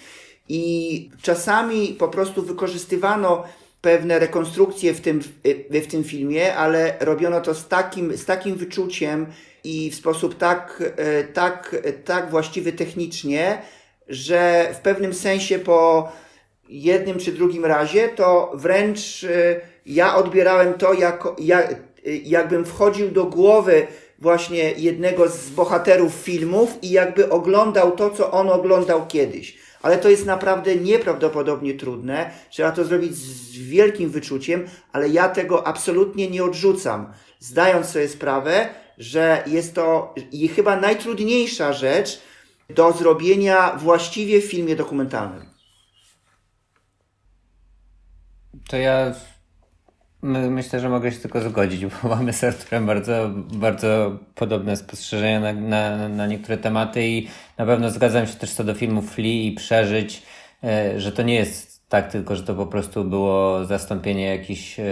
I 0.49 1.09
czasami 1.21 1.87
po 1.99 2.07
prostu 2.07 2.41
wykorzystywano 2.41 3.43
pewne 3.81 4.19
rekonstrukcje 4.19 4.93
w 4.93 5.01
tym, 5.01 5.21
w 5.69 5.87
tym 5.87 6.03
filmie, 6.03 6.55
ale 6.55 6.97
robiono 6.99 7.41
to 7.41 7.53
z 7.53 7.67
takim, 7.67 8.17
z 8.17 8.25
takim 8.25 8.55
wyczuciem 8.55 9.25
i 9.63 9.91
w 9.91 9.95
sposób 9.95 10.37
tak, 10.37 10.83
tak, 11.33 11.75
tak 12.05 12.29
właściwy 12.29 12.73
technicznie, 12.73 13.61
że 14.09 14.69
w 14.73 14.77
pewnym 14.77 15.13
sensie 15.13 15.59
po 15.59 16.11
jednym 16.69 17.19
czy 17.19 17.31
drugim 17.31 17.65
razie 17.65 18.09
to 18.09 18.51
wręcz 18.53 19.23
y, 19.23 19.61
ja 19.85 20.15
odbierałem 20.15 20.73
to 20.73 20.93
jako, 20.93 21.35
jak, 21.39 21.75
jakbym 22.23 22.65
wchodził 22.65 23.11
do 23.11 23.25
głowy 23.25 23.87
właśnie 24.19 24.71
jednego 24.71 25.29
z 25.29 25.49
bohaterów 25.49 26.13
filmów 26.13 26.77
i 26.81 26.91
jakby 26.91 27.29
oglądał 27.29 27.91
to, 27.91 28.09
co 28.09 28.31
on 28.31 28.49
oglądał 28.49 29.07
kiedyś. 29.07 29.57
Ale 29.83 29.97
to 29.97 30.09
jest 30.09 30.25
naprawdę 30.25 30.75
nieprawdopodobnie 30.75 31.73
trudne. 31.73 32.31
Trzeba 32.49 32.71
to 32.71 32.85
zrobić 32.85 33.15
z 33.15 33.57
wielkim 33.57 34.09
wyczuciem, 34.09 34.67
ale 34.91 35.09
ja 35.09 35.29
tego 35.29 35.67
absolutnie 35.67 36.29
nie 36.29 36.43
odrzucam, 36.43 37.13
zdając 37.39 37.87
sobie 37.87 38.09
sprawę, 38.09 38.69
że 38.97 39.43
jest 39.47 39.75
to 39.75 40.15
i 40.31 40.47
chyba 40.47 40.79
najtrudniejsza 40.79 41.73
rzecz, 41.73 42.21
do 42.69 42.91
zrobienia 42.91 43.75
właściwie 43.77 44.41
w 44.41 44.45
filmie 44.45 44.75
dokumentalnym. 44.75 45.45
To 48.69 48.77
ja 48.77 49.13
myślę, 50.23 50.79
że 50.79 50.89
mogę 50.89 51.11
się 51.11 51.19
tylko 51.19 51.41
zgodzić, 51.41 51.85
bo 51.85 52.09
mamy 52.15 52.33
z 52.33 52.43
Arturem 52.43 52.85
bardzo, 52.85 53.29
bardzo 53.53 54.19
podobne 54.35 54.77
spostrzeżenia 54.77 55.39
na, 55.39 55.53
na, 55.53 56.09
na 56.09 56.27
niektóre 56.27 56.57
tematy 56.57 57.07
i 57.07 57.27
na 57.57 57.65
pewno 57.65 57.89
zgadzam 57.89 58.27
się 58.27 58.33
też 58.33 58.51
co 58.53 58.63
do 58.63 58.73
filmu 58.73 59.01
Flea 59.01 59.43
i 59.47 59.51
przeżyć, 59.51 60.23
e, 60.63 60.99
że 60.99 61.11
to 61.11 61.23
nie 61.23 61.35
jest 61.35 61.72
tak, 61.93 62.11
tylko 62.11 62.35
że 62.35 62.43
to 62.43 62.53
po 62.53 62.65
prostu 62.65 63.03
było 63.03 63.65
zastąpienie 63.65 64.25
jakichś, 64.25 64.77
yy, 64.77 64.85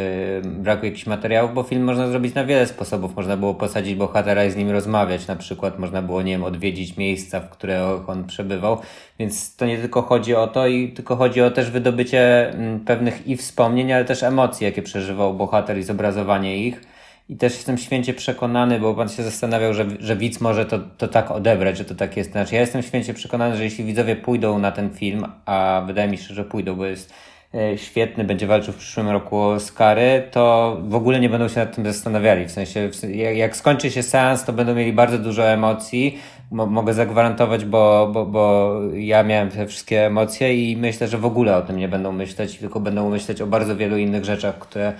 braku 0.45 0.85
jakichś 0.85 1.05
materiałów, 1.05 1.53
bo 1.53 1.63
film 1.63 1.83
można 1.83 2.07
zrobić 2.07 2.35
na 2.35 2.45
wiele 2.45 2.67
sposobów. 2.67 3.15
Można 3.15 3.37
było 3.37 3.53
posadzić 3.53 3.95
bohatera 3.95 4.45
i 4.45 4.51
z 4.51 4.55
nim 4.55 4.69
rozmawiać, 4.69 5.27
na 5.27 5.35
przykład 5.35 5.79
można 5.79 6.01
było, 6.01 6.21
nie 6.21 6.31
wiem, 6.31 6.43
odwiedzić 6.43 6.97
miejsca, 6.97 7.39
w 7.39 7.49
których 7.49 8.09
on 8.09 8.23
przebywał, 8.27 8.77
więc 9.19 9.55
to 9.55 9.65
nie 9.65 9.77
tylko 9.77 10.01
chodzi 10.01 10.35
o 10.35 10.47
to, 10.47 10.67
i 10.67 10.89
tylko 10.89 11.15
chodzi 11.15 11.41
o 11.41 11.51
też 11.51 11.71
wydobycie 11.71 12.53
mm, 12.53 12.79
pewnych 12.79 13.27
i 13.27 13.37
wspomnień, 13.37 13.93
ale 13.93 14.05
też 14.05 14.23
emocji, 14.23 14.65
jakie 14.65 14.81
przeżywał 14.81 15.33
bohater 15.33 15.77
i 15.77 15.83
zobrazowanie 15.83 16.57
ich. 16.57 16.81
I 17.31 17.37
też 17.37 17.53
jestem 17.53 17.77
święcie 17.77 18.13
przekonany, 18.13 18.79
bo 18.79 18.93
pan 18.93 19.09
się 19.09 19.23
zastanawiał, 19.23 19.73
że, 19.73 19.85
że 19.99 20.15
widz 20.15 20.41
może 20.41 20.65
to, 20.65 20.79
to 20.97 21.07
tak 21.07 21.31
odebrać, 21.31 21.77
że 21.77 21.85
to 21.85 21.95
tak 21.95 22.17
jest. 22.17 22.31
Znaczy, 22.31 22.55
ja 22.55 22.61
jestem 22.61 22.83
święcie 22.83 23.13
przekonany, 23.13 23.57
że 23.57 23.63
jeśli 23.63 23.83
widzowie 23.83 24.15
pójdą 24.15 24.59
na 24.59 24.71
ten 24.71 24.89
film, 24.89 25.25
a 25.45 25.83
wydaje 25.87 26.09
mi 26.09 26.17
się, 26.17 26.33
że 26.33 26.43
pójdą, 26.43 26.75
bo 26.75 26.85
jest 26.85 27.13
e, 27.55 27.77
świetny, 27.77 28.23
będzie 28.23 28.47
walczył 28.47 28.73
w 28.73 28.77
przyszłym 28.77 29.09
roku 29.09 29.37
o 29.37 29.53
Oscary, 29.53 30.23
to 30.31 30.77
w 30.83 30.95
ogóle 30.95 31.19
nie 31.19 31.29
będą 31.29 31.47
się 31.47 31.59
nad 31.59 31.75
tym 31.75 31.85
zastanawiali. 31.85 32.45
W 32.45 32.51
sensie, 32.51 32.89
jak, 33.13 33.37
jak 33.37 33.55
skończy 33.55 33.91
się 33.91 34.03
seans, 34.03 34.45
to 34.45 34.53
będą 34.53 34.75
mieli 34.75 34.93
bardzo 34.93 35.17
dużo 35.17 35.47
emocji. 35.47 36.19
mogę 36.51 36.93
zagwarantować, 36.93 37.65
bo, 37.65 38.09
bo, 38.13 38.25
bo 38.25 38.73
ja 38.93 39.23
miałem 39.23 39.49
te 39.49 39.67
wszystkie 39.67 40.05
emocje 40.05 40.71
i 40.71 40.77
myślę, 40.77 41.07
że 41.07 41.17
w 41.17 41.25
ogóle 41.25 41.57
o 41.57 41.61
tym 41.61 41.77
nie 41.77 41.87
będą 41.87 42.11
myśleć, 42.11 42.57
tylko 42.57 42.79
będą 42.79 43.09
myśleć 43.09 43.41
o 43.41 43.47
bardzo 43.47 43.75
wielu 43.75 43.97
innych 43.97 44.25
rzeczach, 44.25 44.59
które 44.59 44.93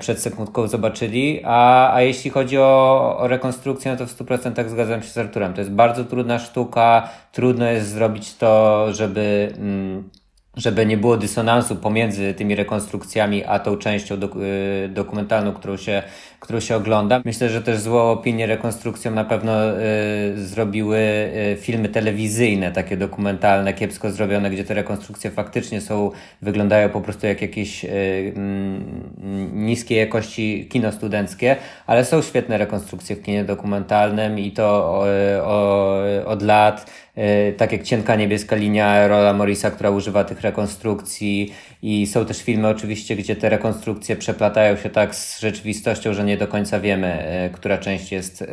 przed 0.00 0.20
sekundką 0.20 0.68
zobaczyli. 0.68 1.40
A, 1.44 1.92
a 1.94 2.02
jeśli 2.02 2.30
chodzi 2.30 2.58
o, 2.58 3.16
o 3.18 3.28
rekonstrukcję, 3.28 3.90
no 3.90 3.96
to 3.96 4.06
w 4.06 4.18
100% 4.18 4.68
zgadzam 4.68 5.02
się 5.02 5.08
z 5.08 5.18
Arturem. 5.18 5.54
To 5.54 5.60
jest 5.60 5.72
bardzo 5.72 6.04
trudna 6.04 6.38
sztuka, 6.38 7.08
trudno 7.32 7.66
jest 7.66 7.88
zrobić 7.88 8.34
to, 8.34 8.86
żeby. 8.92 9.52
Mm, 9.58 10.10
żeby 10.56 10.86
nie 10.86 10.96
było 10.96 11.16
dysonansu 11.16 11.76
pomiędzy 11.76 12.34
tymi 12.34 12.54
rekonstrukcjami, 12.54 13.44
a 13.44 13.58
tą 13.58 13.76
częścią 13.76 14.14
y, 14.14 14.88
dokumentalną, 14.88 15.52
którą 15.52 15.76
się, 15.76 16.02
którą 16.40 16.60
się 16.60 16.76
ogląda. 16.76 17.22
Myślę, 17.24 17.48
że 17.48 17.62
też 17.62 17.78
złą 17.78 18.00
opinię 18.00 18.46
rekonstrukcją 18.46 19.10
na 19.10 19.24
pewno 19.24 19.52
y, 19.70 20.46
zrobiły 20.46 20.98
y, 20.98 21.56
filmy 21.60 21.88
telewizyjne, 21.88 22.72
takie 22.72 22.96
dokumentalne, 22.96 23.74
kiepsko 23.74 24.10
zrobione, 24.10 24.50
gdzie 24.50 24.64
te 24.64 24.74
rekonstrukcje 24.74 25.30
faktycznie 25.30 25.80
są, 25.80 26.10
wyglądają 26.42 26.88
po 26.88 27.00
prostu 27.00 27.26
jak 27.26 27.42
jakieś 27.42 27.84
y, 27.84 27.88
mm, 28.36 29.66
niskiej 29.66 29.98
jakości 29.98 30.68
kino 30.70 30.92
studenckie, 30.92 31.56
ale 31.86 32.04
są 32.04 32.22
świetne 32.22 32.58
rekonstrukcje 32.58 33.16
w 33.16 33.22
kinie 33.22 33.44
dokumentalnym 33.44 34.38
i 34.38 34.52
to 34.52 34.64
o, 34.64 35.04
o, 35.42 36.02
od 36.26 36.42
lat 36.42 36.86
E, 37.18 37.52
tak 37.52 37.72
jak 37.72 37.82
Cienka 37.82 38.16
Niebieska 38.16 38.56
Linia 38.56 39.08
Rola 39.08 39.32
Morisa, 39.32 39.70
która 39.70 39.90
używa 39.90 40.24
tych 40.24 40.40
rekonstrukcji 40.40 41.54
i 41.82 42.06
są 42.06 42.26
też 42.26 42.42
filmy 42.42 42.68
oczywiście, 42.68 43.16
gdzie 43.16 43.36
te 43.36 43.48
rekonstrukcje 43.48 44.16
przeplatają 44.16 44.76
się 44.76 44.90
tak 44.90 45.14
z 45.14 45.40
rzeczywistością, 45.40 46.14
że 46.14 46.24
nie 46.24 46.36
do 46.36 46.48
końca 46.48 46.80
wiemy, 46.80 47.06
e, 47.06 47.50
która 47.50 47.78
część 47.78 48.12
jest 48.12 48.42
e, 48.42 48.46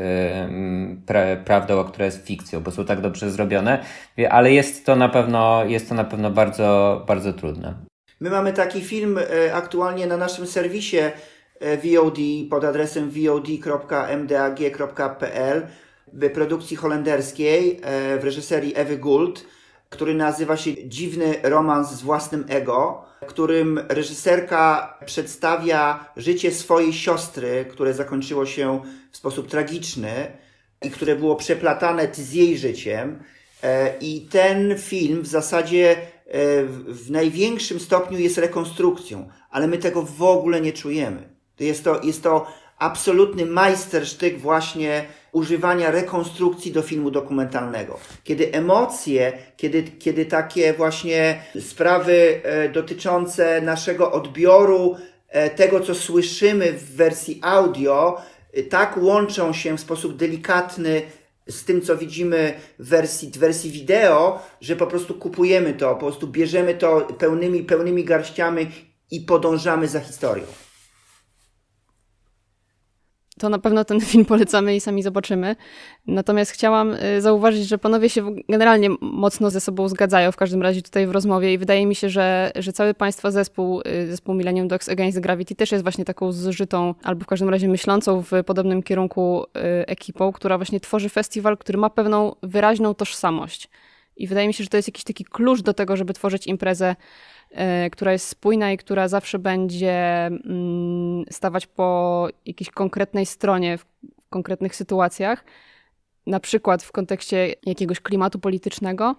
pra 1.06 1.36
prawdą, 1.36 1.80
a 1.80 1.84
która 1.84 2.06
jest 2.06 2.28
fikcją, 2.28 2.62
bo 2.62 2.72
są 2.72 2.86
tak 2.86 3.02
dobrze 3.02 3.32
zrobione, 3.32 3.86
ale 4.30 4.54
jest 4.54 4.86
to 4.86 4.96
na 4.96 5.10
pewno, 5.10 5.66
jest 5.66 5.90
to 5.90 5.96
na 5.96 6.04
pewno 6.04 6.32
bardzo, 6.32 7.04
bardzo 7.08 7.34
trudne. 7.34 7.74
My 8.20 8.30
mamy 8.30 8.54
taki 8.54 8.82
film 8.82 9.20
aktualnie 9.54 10.08
na 10.08 10.18
naszym 10.18 10.48
serwisie 10.48 10.98
VOD 11.62 12.18
pod 12.50 12.64
adresem 12.64 13.10
vod.mdag.pl 13.12 13.58
produkcji 16.34 16.78
holenderskiej 16.78 17.80
e, 17.84 18.18
w 18.20 18.24
reżyserii 18.24 18.74
Ewy 18.76 18.98
Gould, 18.98 19.46
który 19.96 20.14
nazywa 20.14 20.58
się 20.58 20.88
Dziwny 20.88 21.36
romans 21.44 21.92
z 21.92 22.02
własnym 22.02 22.46
ego, 22.48 23.06
którym 23.28 23.80
reżyserka 23.90 24.98
przedstawia 25.06 26.10
życie 26.18 26.52
swojej 26.52 26.94
siostry, 26.94 27.66
które 27.70 27.94
zakończyło 27.94 28.46
się 28.46 28.82
w 29.12 29.18
sposób 29.18 29.48
tragiczny 29.48 30.32
i 30.82 30.92
które 30.92 31.16
było 31.16 31.36
przeplatane 31.36 32.08
z 32.12 32.34
jej 32.34 32.58
życiem. 32.58 33.24
E, 33.64 33.98
I 33.98 34.22
ten 34.22 34.78
film 34.78 35.22
w 35.22 35.28
zasadzie 35.28 35.92
e, 35.92 35.98
w 36.88 37.12
największym 37.12 37.80
stopniu 37.80 38.20
jest 38.20 38.38
rekonstrukcją, 38.38 39.30
ale 39.50 39.68
my 39.68 39.78
tego 39.78 40.02
w 40.02 40.24
ogóle 40.24 40.62
nie 40.62 40.74
czujemy. 40.74 41.30
Jest 41.60 41.84
to, 41.84 42.02
jest 42.04 42.24
to 42.24 42.48
absolutny 42.78 43.46
majstersztyk 43.46 44.40
właśnie 44.40 45.06
używania 45.36 45.92
rekonstrukcji 45.92 46.72
do 46.72 46.82
filmu 46.82 47.12
dokumentalnego. 47.12 48.00
Kiedy 48.24 48.52
emocje, 48.52 49.34
kiedy, 49.58 49.84
kiedy 49.84 50.26
takie 50.26 50.74
właśnie 50.74 51.42
sprawy 51.60 52.42
e, 52.44 52.70
dotyczące 52.70 53.62
naszego 53.62 54.12
odbioru, 54.12 54.96
e, 55.30 55.50
tego 55.50 55.80
co 55.80 55.96
słyszymy 55.96 56.74
w 56.74 56.96
wersji 56.96 57.40
audio, 57.44 58.22
e, 58.54 58.64
tak 58.64 58.98
łączą 58.98 59.54
się 59.54 59.78
w 59.78 59.82
sposób 59.82 60.16
delikatny 60.16 61.02
z 61.48 61.66
tym, 61.66 61.82
co 61.82 61.98
widzimy 61.98 62.54
w 62.80 62.90
wersji, 62.90 63.32
w 63.32 63.38
wersji 63.38 63.72
wideo, 63.72 64.40
że 64.62 64.76
po 64.76 64.88
prostu 64.88 65.14
kupujemy 65.14 65.74
to, 65.74 65.96
po 65.96 66.06
prostu 66.06 66.28
bierzemy 66.28 66.74
to 66.74 67.02
pełnymi, 67.02 67.64
pełnymi 67.64 68.04
garściami 68.04 68.72
i 69.12 69.22
podążamy 69.22 69.88
za 69.88 70.00
historią. 70.00 70.65
To 73.40 73.50
na 73.50 73.60
pewno 73.60 73.86
ten 73.86 74.02
film 74.12 74.26
polecamy 74.26 74.76
i 74.76 74.80
sami 74.80 75.04
zobaczymy. 75.04 75.56
Natomiast 76.08 76.52
chciałam 76.52 76.94
y, 76.94 77.22
zauważyć, 77.22 77.68
że 77.68 77.78
panowie 77.78 78.10
się 78.10 78.36
generalnie 78.50 78.90
mocno 79.02 79.50
ze 79.50 79.62
sobą 79.62 79.90
zgadzają, 79.90 80.32
w 80.32 80.36
każdym 80.36 80.62
razie 80.62 80.82
tutaj 80.82 81.08
w 81.08 81.12
rozmowie 81.12 81.54
i 81.54 81.58
wydaje 81.58 81.86
mi 81.86 81.96
się, 81.96 82.10
że, 82.10 82.52
że 82.56 82.74
cały 82.74 82.94
państwa 82.94 83.32
zespół, 83.32 83.82
y, 83.82 84.08
zespół 84.08 84.36
Millennium 84.36 84.68
Dogs 84.68 84.90
Against 84.90 85.20
Gravity 85.20 85.56
też 85.56 85.72
jest 85.72 85.84
właśnie 85.84 86.06
taką 86.06 86.32
zżytą, 86.32 86.96
albo 87.04 87.24
w 87.24 87.28
każdym 87.28 87.50
razie 87.50 87.68
myślącą 87.68 88.22
w 88.22 88.32
podobnym 88.46 88.84
kierunku 88.84 89.44
y, 89.44 89.86
ekipą, 89.88 90.32
która 90.32 90.58
właśnie 90.58 90.80
tworzy 90.80 91.10
festiwal, 91.10 91.58
który 91.58 91.78
ma 91.78 91.90
pewną 91.90 92.36
wyraźną 92.44 92.94
tożsamość. 92.94 93.70
I 94.18 94.28
wydaje 94.28 94.48
mi 94.48 94.54
się, 94.54 94.64
że 94.64 94.70
to 94.70 94.78
jest 94.78 94.88
jakiś 94.88 95.04
taki 95.04 95.26
klucz 95.26 95.62
do 95.62 95.74
tego, 95.74 95.98
żeby 95.98 96.14
tworzyć 96.14 96.48
imprezę 96.48 96.96
która 97.92 98.12
jest 98.12 98.28
spójna 98.28 98.72
i 98.72 98.78
która 98.78 99.08
zawsze 99.08 99.40
będzie 99.40 100.26
mm, 100.26 101.26
stawać 101.32 101.68
po 101.68 102.28
jakiejś 102.46 102.70
konkretnej 102.70 103.26
stronie 103.26 103.78
w 103.78 103.86
konkretnych 104.30 104.76
sytuacjach, 104.76 105.46
na 106.28 106.40
przykład 106.40 106.84
w 106.84 106.92
kontekście 106.92 107.54
jakiegoś 107.66 108.00
klimatu 108.00 108.40
politycznego. 108.40 109.16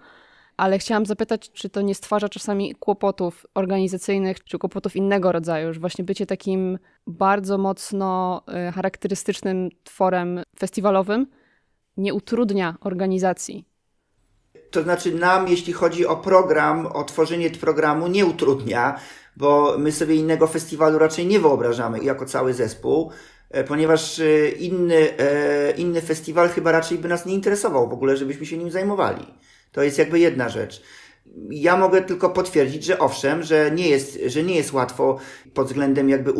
Ale 0.57 0.79
chciałam 0.79 1.07
zapytać, 1.07 1.53
czy 1.53 1.71
to 1.71 1.81
nie 1.81 1.95
stwarza 1.95 2.29
czasami 2.29 2.75
kłopotów 2.75 3.47
organizacyjnych, 3.55 4.45
czy 4.45 4.59
kłopotów 4.59 4.97
innego 4.97 5.33
rodzaju, 5.33 5.73
że 5.73 5.81
właśnie 5.81 6.05
bycie 6.05 6.27
takim 6.27 6.79
bardzo 7.07 7.59
mocno 7.59 8.43
e, 8.49 8.73
charakterystycznym 8.73 9.69
tworem 9.85 10.43
festiwalowym 10.59 11.27
nie 11.97 12.15
utrudnia 12.15 12.77
organizacji 12.81 13.65
to 14.71 14.83
znaczy 14.83 15.15
nam, 15.15 15.49
jeśli 15.49 15.73
chodzi 15.73 16.07
o 16.07 16.17
program, 16.17 16.87
o 16.87 17.05
tworzenie 17.05 17.51
programu, 17.51 18.09
nie 18.09 18.27
utrudnia, 18.27 19.01
bo 19.37 19.79
my 19.79 19.93
sobie 19.93 20.15
innego 20.15 20.47
festiwalu 20.47 20.99
raczej 20.99 21.27
nie 21.27 21.41
wyobrażamy 21.41 22.05
jako 22.05 22.27
cały 22.27 22.55
zespół, 22.55 23.11
e, 23.51 23.65
ponieważ 23.65 24.21
e, 24.21 24.49
inny, 24.49 25.19
e, 25.19 25.71
inny 25.71 26.01
festiwal 26.01 26.49
chyba 26.49 26.73
raczej 26.73 26.99
by 26.99 27.09
nas 27.09 27.27
nie 27.27 27.35
interesował 27.35 27.89
w 27.89 27.93
ogóle, 27.93 28.17
żebyśmy 28.17 28.47
się 28.47 28.59
nim 28.59 28.71
zajmowali. 28.71 29.27
To 29.73 29.83
jest 29.83 29.99
jakby 29.99 30.19
jedna 30.19 30.49
rzecz. 30.49 30.83
Ja 31.51 31.77
mogę 31.77 32.03
tylko 32.03 32.31
potwierdzić, 32.31 32.85
że 32.85 32.99
owszem, 32.99 33.43
że 33.43 33.71
nie 33.71 33.89
jest, 33.89 34.19
że 34.27 34.43
nie 34.43 34.55
jest 34.55 34.73
łatwo 34.73 35.19
pod 35.55 35.67
względem 35.67 36.09
jakby 36.09 36.33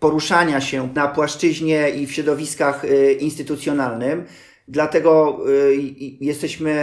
poruszania 0.00 0.60
się 0.60 0.88
na 0.94 1.08
płaszczyźnie 1.08 1.90
i 1.90 2.06
w 2.06 2.12
środowiskach 2.12 2.82
instytucjonalnym. 3.18 4.26
Dlatego 4.68 5.38
y, 5.48 5.76
jesteśmy, 6.20 6.76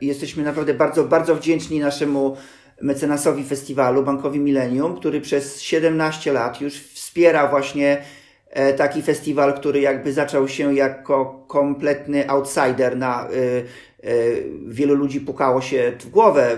jesteśmy 0.00 0.42
naprawdę 0.42 0.74
bardzo, 0.74 1.04
bardzo 1.04 1.36
wdzięczni 1.36 1.80
naszemu 1.80 2.36
mecenasowi 2.82 3.44
festiwalu, 3.44 4.02
Bankowi 4.02 4.40
Millennium, 4.40 4.96
który 4.96 5.20
przez 5.20 5.60
17 5.60 6.32
lat 6.32 6.60
już 6.60 6.74
wspiera 6.74 7.48
właśnie 7.48 8.02
e, 8.50 8.72
taki 8.72 9.02
festiwal, 9.02 9.54
który 9.54 9.80
jakby 9.80 10.12
zaczął 10.12 10.48
się 10.48 10.74
jako 10.74 11.44
kompletny 11.48 12.30
outsider 12.30 12.96
na 12.96 13.28
y, 13.30 13.64
y, 14.08 14.44
wielu 14.66 14.94
ludzi 14.94 15.20
pukało 15.20 15.60
się 15.60 15.92
w 16.00 16.10
głowę 16.10 16.56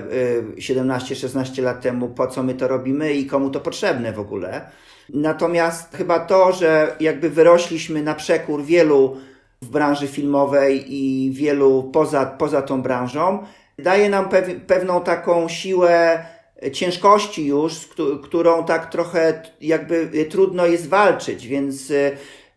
17-16 0.57 1.63
lat 1.63 1.81
temu, 1.81 2.09
po 2.09 2.27
co 2.27 2.43
my 2.43 2.55
to 2.55 2.69
robimy 2.69 3.13
i 3.13 3.27
komu 3.27 3.51
to 3.51 3.61
potrzebne 3.61 4.13
w 4.13 4.19
ogóle. 4.21 4.61
Natomiast 5.09 5.97
chyba 5.97 6.19
to, 6.19 6.53
że 6.53 6.97
jakby 7.01 7.31
wyrośliśmy 7.31 8.03
na 8.03 8.15
przekór 8.15 8.65
wielu 8.65 9.17
w 9.65 9.71
branży 9.71 10.07
filmowej 10.07 10.85
i 10.95 11.31
wielu 11.33 11.91
poza, 11.93 12.27
poza 12.27 12.63
tą 12.63 12.83
branżą, 12.83 13.39
daje 13.79 14.09
nam 14.09 14.29
pew, 14.29 14.49
pewną 14.67 15.01
taką 15.01 15.49
siłę 15.49 16.25
ciężkości 16.73 17.47
już, 17.47 17.73
z 17.73 17.87
którą 18.23 18.65
tak 18.65 18.91
trochę 18.91 19.43
jakby 19.61 20.25
trudno 20.31 20.67
jest 20.67 20.89
walczyć, 20.89 21.47
więc 21.47 21.91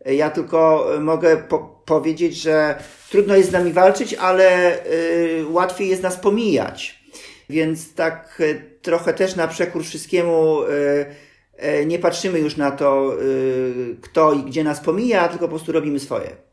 e, 0.06 0.16
ja 0.16 0.30
tylko 0.30 0.90
mogę 1.00 1.38
po 1.38 1.78
powiedzieć, 1.86 2.36
że 2.36 2.76
trudno 3.10 3.36
jest 3.36 3.50
z 3.50 3.54
nami 3.54 3.74
walczyć, 3.74 4.14
ale 4.14 4.78
y, 4.86 5.46
łatwiej 5.50 5.90
jest 5.90 6.04
nas 6.04 6.16
pomijać. 6.16 7.04
Więc 7.50 7.94
tak 7.94 8.42
e, 8.42 8.56
trochę 8.82 9.14
też 9.14 9.36
na 9.36 9.48
przekór 9.48 9.84
wszystkiemu 9.84 10.58
nie 11.86 12.00
patrzymy 12.00 12.40
już 12.40 12.58
na 12.58 12.72
to, 12.72 13.18
kto 14.02 14.34
i 14.34 14.44
gdzie 14.44 14.64
nas 14.64 14.80
pomija, 14.80 15.28
tylko 15.28 15.46
po 15.46 15.50
prostu 15.50 15.72
robimy 15.72 16.00
swoje. 16.00 16.47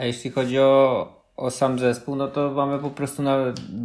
A 0.00 0.04
jeśli 0.04 0.30
chodzi 0.30 0.58
o, 0.58 1.08
o 1.36 1.50
sam 1.50 1.78
zespół, 1.78 2.16
no 2.16 2.28
to 2.28 2.50
mamy 2.50 2.78
po 2.78 2.90
prostu 2.90 3.22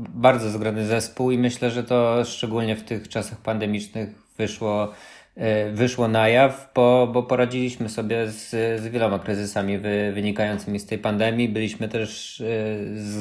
bardzo 0.09 0.49
zgrany 0.49 0.85
zespół 0.85 1.31
i 1.31 1.37
myślę, 1.37 1.71
że 1.71 1.83
to 1.83 2.25
szczególnie 2.25 2.75
w 2.75 2.83
tych 2.83 3.09
czasach 3.09 3.37
pandemicznych 3.37 4.09
wyszło, 4.37 4.91
e, 5.35 5.71
wyszło 5.71 6.07
na 6.07 6.29
jaw, 6.29 6.71
bo, 6.75 7.07
bo 7.13 7.23
poradziliśmy 7.23 7.89
sobie 7.89 8.27
z, 8.27 8.49
z 8.81 8.87
wieloma 8.87 9.19
kryzysami 9.19 9.77
wy, 9.77 10.11
wynikającymi 10.13 10.79
z 10.79 10.85
tej 10.85 10.97
pandemii. 10.97 11.49
Byliśmy 11.49 11.89
też 11.89 12.41
e, 12.41 12.45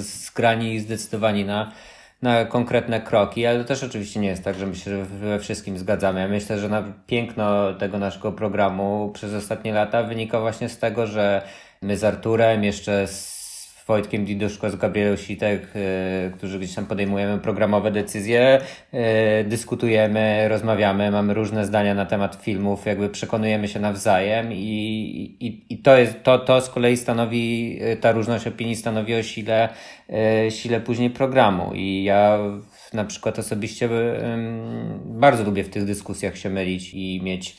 zgrani 0.01 0.75
i 0.75 0.81
zdecydowani 0.81 1.45
na, 1.45 1.73
na 2.23 2.45
konkretne 2.45 3.01
kroki, 3.01 3.47
ale 3.47 3.59
to 3.59 3.65
też 3.65 3.85
oczywiście 3.85 4.21
nie 4.21 4.29
jest 4.29 4.45
tak, 4.45 4.59
że 4.59 4.67
my 4.67 4.77
się 4.77 5.05
we 5.05 5.39
wszystkim 5.39 5.79
zgadzamy. 5.79 6.21
Ja 6.21 6.29
myślę, 6.29 6.59
że 6.59 6.69
na 6.69 6.83
piękno 7.07 7.75
tego 7.75 7.99
naszego 7.99 8.33
programu 8.33 9.11
przez 9.15 9.35
ostatnie 9.35 9.73
lata 9.73 10.03
wynika 10.03 10.41
właśnie 10.41 10.69
z 10.69 10.79
tego, 10.79 11.07
że 11.07 11.43
my 11.85 11.97
z 11.97 12.05
Arturem, 12.05 12.65
jeszcze 12.65 13.07
z 13.07 13.35
Wojtkiem 13.87 14.25
Diduszko, 14.25 14.71
z 14.71 14.77
Gabrielą 14.77 15.17
Sitek, 15.17 15.63
y, 15.77 16.33
którzy 16.37 16.59
gdzieś 16.59 16.75
tam 16.75 16.87
podejmujemy 16.87 17.39
programowe 17.39 17.91
decyzje, 17.91 18.61
y, 18.95 19.45
dyskutujemy, 19.45 20.49
rozmawiamy, 20.49 21.11
mamy 21.11 21.35
różne 21.35 21.67
zdania 21.67 21.95
na 21.95 22.07
temat 22.07 22.43
filmów, 22.43 22.87
jakby 22.87 23.09
przekonujemy 23.09 23.69
się 23.69 23.81
nawzajem 23.81 24.53
i, 24.53 25.37
i, 25.41 25.75
i 25.75 25.79
to, 25.79 25.97
jest, 25.97 26.23
to, 26.23 26.39
to 26.39 26.61
z 26.61 26.71
kolei 26.71 26.97
stanowi, 26.97 27.79
y, 27.93 27.97
ta 27.97 28.13
różność 28.13 28.47
opinii 28.47 28.77
stanowi 28.77 29.15
o 29.15 29.23
sile, 29.23 29.69
sile 30.51 30.81
później 30.81 31.11
programu. 31.11 31.75
I 31.75 32.05
ja 32.05 32.39
na 32.93 33.05
przykład 33.05 33.39
osobiście 33.39 33.89
bardzo 35.05 35.45
lubię 35.45 35.65
w 35.65 35.71
tych 35.71 35.85
dyskusjach 35.85 36.37
się 36.37 36.51
mylić 36.51 36.95
i 36.95 37.21
mieć 37.23 37.57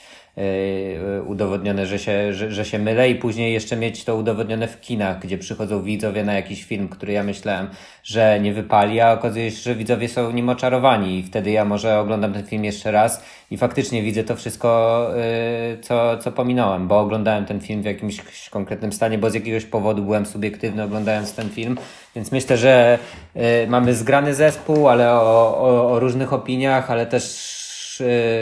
udowodnione, 1.26 1.86
że 1.86 2.00
się, 2.00 2.34
że, 2.34 2.52
że 2.52 2.66
się 2.66 2.80
mylę 2.80 3.10
i 3.10 3.16
później 3.16 3.54
jeszcze 3.54 3.76
mieć 3.76 4.04
to 4.04 4.16
udowodnione 4.16 4.68
w 4.68 4.82
kinach, 4.82 5.20
gdzie 5.20 5.38
przychodzą 5.38 5.84
widzowie 5.84 6.24
na 6.24 6.34
jakiś 6.34 6.64
film, 6.64 6.90
który 6.90 7.14
ja 7.14 7.24
myślałem, 7.24 7.68
że 8.04 8.40
nie 8.40 8.54
wypali, 8.54 9.02
a 9.02 9.14
okazuje 9.14 9.52
się, 9.52 9.58
że 9.58 9.76
widzowie 9.76 10.10
są 10.10 10.32
nim 10.32 10.50
oczarowani. 10.50 11.20
I 11.20 11.24
wtedy 11.24 11.52
ja 11.52 11.66
może 11.66 12.00
oglądam 12.00 12.34
ten 12.34 12.46
film 12.46 12.66
jeszcze 12.66 12.92
raz 12.92 13.24
i 13.52 13.58
faktycznie 13.58 14.02
widzę 14.04 14.24
to 14.24 14.36
wszystko, 14.36 15.10
e, 15.18 15.78
co, 15.82 16.18
co 16.18 16.32
pominąłem, 16.32 16.88
bo 16.88 17.00
oglądałem 17.00 17.46
ten 17.46 17.60
film 17.60 17.82
w 17.82 17.86
jakimś 17.86 18.22
konkretnym 18.50 18.94
stanie, 18.94 19.18
bo 19.18 19.30
z 19.30 19.34
jakiegoś 19.34 19.66
powodu 19.66 20.04
byłem 20.04 20.26
subiektywny 20.26 20.84
oglądając 20.84 21.34
ten 21.34 21.50
film, 21.50 21.78
więc 22.16 22.32
myślę, 22.32 22.58
że 22.58 23.00
e, 23.36 23.68
mamy 23.68 23.94
zgrany 23.94 24.34
zespół, 24.34 24.88
ale 24.88 25.14
o, 25.14 25.58
o, 25.58 25.92
o 25.92 26.00
różnych 26.00 26.34
opiniach, 26.34 26.92
ale 26.92 27.06
też 27.06 27.65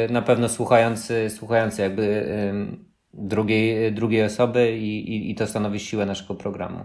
Na 0.10 0.22
pewno 0.22 0.50
słuchający, 0.50 1.30
słuchający 1.30 1.82
jakby 1.82 2.28
drugiej, 3.14 3.94
drugiej 3.94 4.24
osoby 4.24 4.78
i, 4.78 5.16
i, 5.16 5.32
i 5.32 5.36
to 5.36 5.48
stanowi 5.48 5.80
siłę 5.80 6.06
naszego 6.06 6.36
programu. 6.36 6.84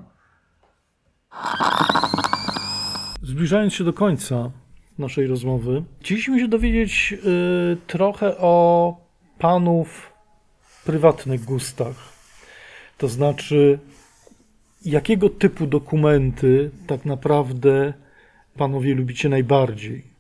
Zbliżając 3.22 3.74
się 3.74 3.84
do 3.84 3.92
końca 3.92 4.50
naszej 4.98 5.26
rozmowy, 5.26 5.84
chcieliśmy 6.00 6.40
się 6.40 6.48
dowiedzieć 6.48 7.14
y, 7.24 7.76
trochę 7.86 8.38
o 8.38 8.96
panów 9.38 10.12
prywatnych 10.84 11.44
gustach. 11.44 12.12
To 12.98 13.08
znaczy, 13.08 13.78
jakiego 14.84 15.28
typu 15.28 15.66
dokumenty 15.66 16.70
tak 16.86 17.04
naprawdę 17.04 17.92
panowie 18.56 18.94
lubicie 18.94 19.28
najbardziej? 19.28 20.17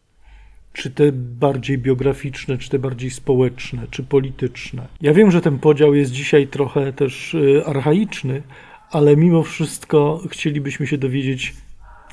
Czy 0.78 0.90
te 0.90 1.12
bardziej 1.12 1.78
biograficzne, 1.78 2.58
czy 2.58 2.70
te 2.70 2.78
bardziej 2.78 3.10
społeczne, 3.10 3.86
czy 3.90 4.02
polityczne. 4.02 4.88
Ja 5.00 5.14
wiem, 5.14 5.30
że 5.30 5.40
ten 5.40 5.58
podział 5.58 5.94
jest 5.94 6.10
dzisiaj 6.10 6.46
trochę 6.46 6.92
też 6.92 7.34
y, 7.34 7.62
archaiczny, 7.66 8.42
ale 8.90 9.16
mimo 9.16 9.42
wszystko 9.42 10.20
chcielibyśmy 10.30 10.86
się 10.86 10.98
dowiedzieć, 10.98 11.54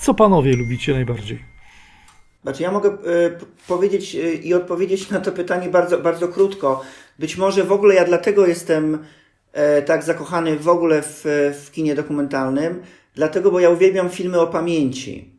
co 0.02 0.14
panowie 0.14 0.56
lubicie 0.56 0.94
najbardziej. 0.94 1.40
Znaczy, 2.44 2.64
ja 2.64 2.72
mogę 2.72 2.90
y, 2.90 2.96
powiedzieć 3.68 4.16
y, 4.16 4.34
i 4.34 4.54
odpowiedzieć 4.54 5.10
na 5.10 5.20
to 5.20 5.32
pytanie 5.32 5.70
bardzo, 5.70 5.98
bardzo 5.98 6.28
krótko. 6.28 6.82
Być 7.20 7.38
może 7.38 7.64
w 7.64 7.72
ogóle 7.72 7.96
ja 7.96 8.06
dlatego 8.06 8.48
jestem 8.48 8.96
y, 8.96 9.82
tak 9.82 10.04
zakochany 10.04 10.58
w 10.58 10.68
ogóle 10.68 11.02
w, 11.02 11.24
w 11.66 11.72
kinie 11.72 11.96
dokumentalnym, 11.96 12.82
dlatego, 13.16 13.52
bo 13.52 13.60
ja 13.60 13.70
uwielbiam 13.70 14.10
filmy 14.10 14.40
o 14.40 14.48
pamięci 14.48 15.35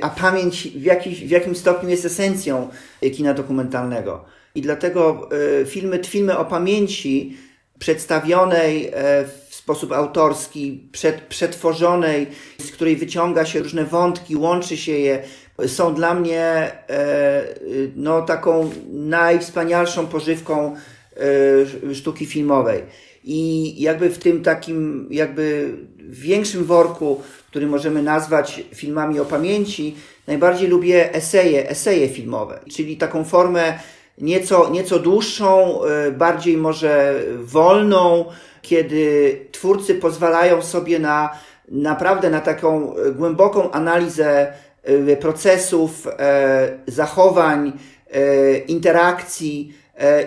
a 0.00 0.08
pamięć 0.08 0.68
w, 0.68 0.82
jakiś, 0.82 1.24
w 1.24 1.30
jakim 1.30 1.54
stopniu 1.54 1.88
jest 1.88 2.04
esencją 2.04 2.68
kina 3.14 3.34
dokumentalnego. 3.34 4.24
I 4.54 4.62
dlatego 4.62 5.28
e, 5.60 5.64
filmy, 5.64 6.00
filmy 6.04 6.38
o 6.38 6.44
pamięci 6.44 7.36
przedstawionej 7.78 8.86
e, 8.86 9.24
w 9.48 9.54
sposób 9.54 9.92
autorski, 9.92 10.88
przed, 10.92 11.20
przetworzonej, 11.20 12.26
z 12.58 12.70
której 12.70 12.96
wyciąga 12.96 13.44
się 13.44 13.60
różne 13.60 13.84
wątki, 13.84 14.36
łączy 14.36 14.76
się 14.76 14.92
je, 14.92 15.22
są 15.66 15.94
dla 15.94 16.14
mnie 16.14 16.42
e, 16.42 17.42
no, 17.96 18.22
taką 18.22 18.70
najwspanialszą 18.92 20.06
pożywką 20.06 20.76
sztuki 21.94 22.26
filmowej. 22.26 22.82
I 23.24 23.74
jakby 23.82 24.10
w 24.10 24.18
tym 24.18 24.42
takim, 24.42 25.08
jakby 25.10 25.74
większym 25.98 26.64
worku, 26.64 27.22
który 27.50 27.66
możemy 27.66 28.02
nazwać 28.02 28.62
filmami 28.74 29.20
o 29.20 29.24
pamięci, 29.24 29.96
najbardziej 30.26 30.68
lubię 30.68 31.14
eseje, 31.14 31.70
eseje 31.70 32.08
filmowe, 32.08 32.60
czyli 32.74 32.96
taką 32.96 33.24
formę 33.24 33.78
nieco, 34.18 34.70
nieco 34.70 34.98
dłuższą, 34.98 35.80
y, 36.08 36.12
bardziej 36.12 36.56
może 36.56 37.22
wolną, 37.38 38.24
kiedy 38.62 39.38
twórcy 39.52 39.94
pozwalają 39.94 40.62
sobie 40.62 40.98
na 40.98 41.30
naprawdę 41.68 42.30
na 42.30 42.40
taką 42.40 42.94
głęboką 43.14 43.70
analizę 43.70 44.52
y, 44.88 45.16
procesów, 45.20 46.08
zachowań, 46.86 47.72
interakcji. 48.68 49.74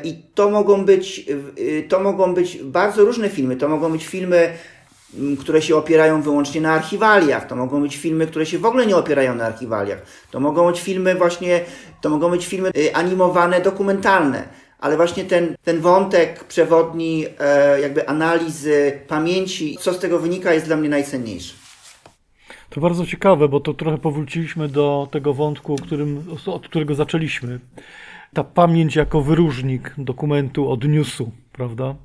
I 0.03 0.23
to 0.35 0.49
mogą 0.49 0.85
być, 0.85 1.25
to 1.89 1.99
mogą 1.99 2.33
być 2.33 2.57
bardzo 2.57 3.05
różne 3.05 3.29
filmy. 3.29 3.55
To 3.55 3.69
mogą 3.69 3.91
być 3.91 4.05
filmy 4.05 4.53
które 5.39 5.61
się 5.61 5.75
opierają 5.75 6.21
wyłącznie 6.21 6.61
na 6.61 6.73
archiwaliach, 6.73 7.47
to 7.47 7.55
mogą 7.55 7.81
być 7.81 7.97
filmy, 7.97 8.27
które 8.27 8.45
się 8.45 8.59
w 8.59 8.65
ogóle 8.65 8.85
nie 8.85 8.95
opierają 8.95 9.35
na 9.35 9.45
archiwaliach, 9.45 10.01
to 10.31 10.39
mogą 10.39 10.67
być 10.67 10.81
filmy 10.81 11.15
właśnie, 11.15 11.61
to 12.01 12.09
mogą 12.09 12.29
być 12.29 12.45
filmy 12.45 12.71
y, 12.77 12.95
animowane, 12.95 13.61
dokumentalne, 13.61 14.43
ale 14.79 14.97
właśnie 14.97 15.25
ten, 15.25 15.55
ten 15.63 15.79
wątek 15.81 16.43
przewodni, 16.43 17.25
e, 17.39 17.81
jakby 17.81 18.07
analizy, 18.07 18.99
pamięci, 19.07 19.77
co 19.81 19.93
z 19.93 19.99
tego 19.99 20.19
wynika, 20.19 20.53
jest 20.53 20.65
dla 20.65 20.75
mnie 20.75 20.89
najcenniejszy. 20.89 21.53
To 22.69 22.81
bardzo 22.81 23.05
ciekawe, 23.05 23.49
bo 23.49 23.59
to 23.59 23.73
trochę 23.73 23.97
powróciliśmy 23.97 24.69
do 24.69 25.07
tego 25.11 25.33
wątku, 25.33 25.75
którym, 25.75 26.25
od 26.45 26.67
którego 26.67 26.95
zaczęliśmy. 26.95 27.59
Ta 28.33 28.43
pamięć 28.43 28.95
jako 28.95 29.21
wyróżnik 29.21 29.93
dokumentu 29.97 30.71
od 30.71 30.81
prawda? 31.51 31.95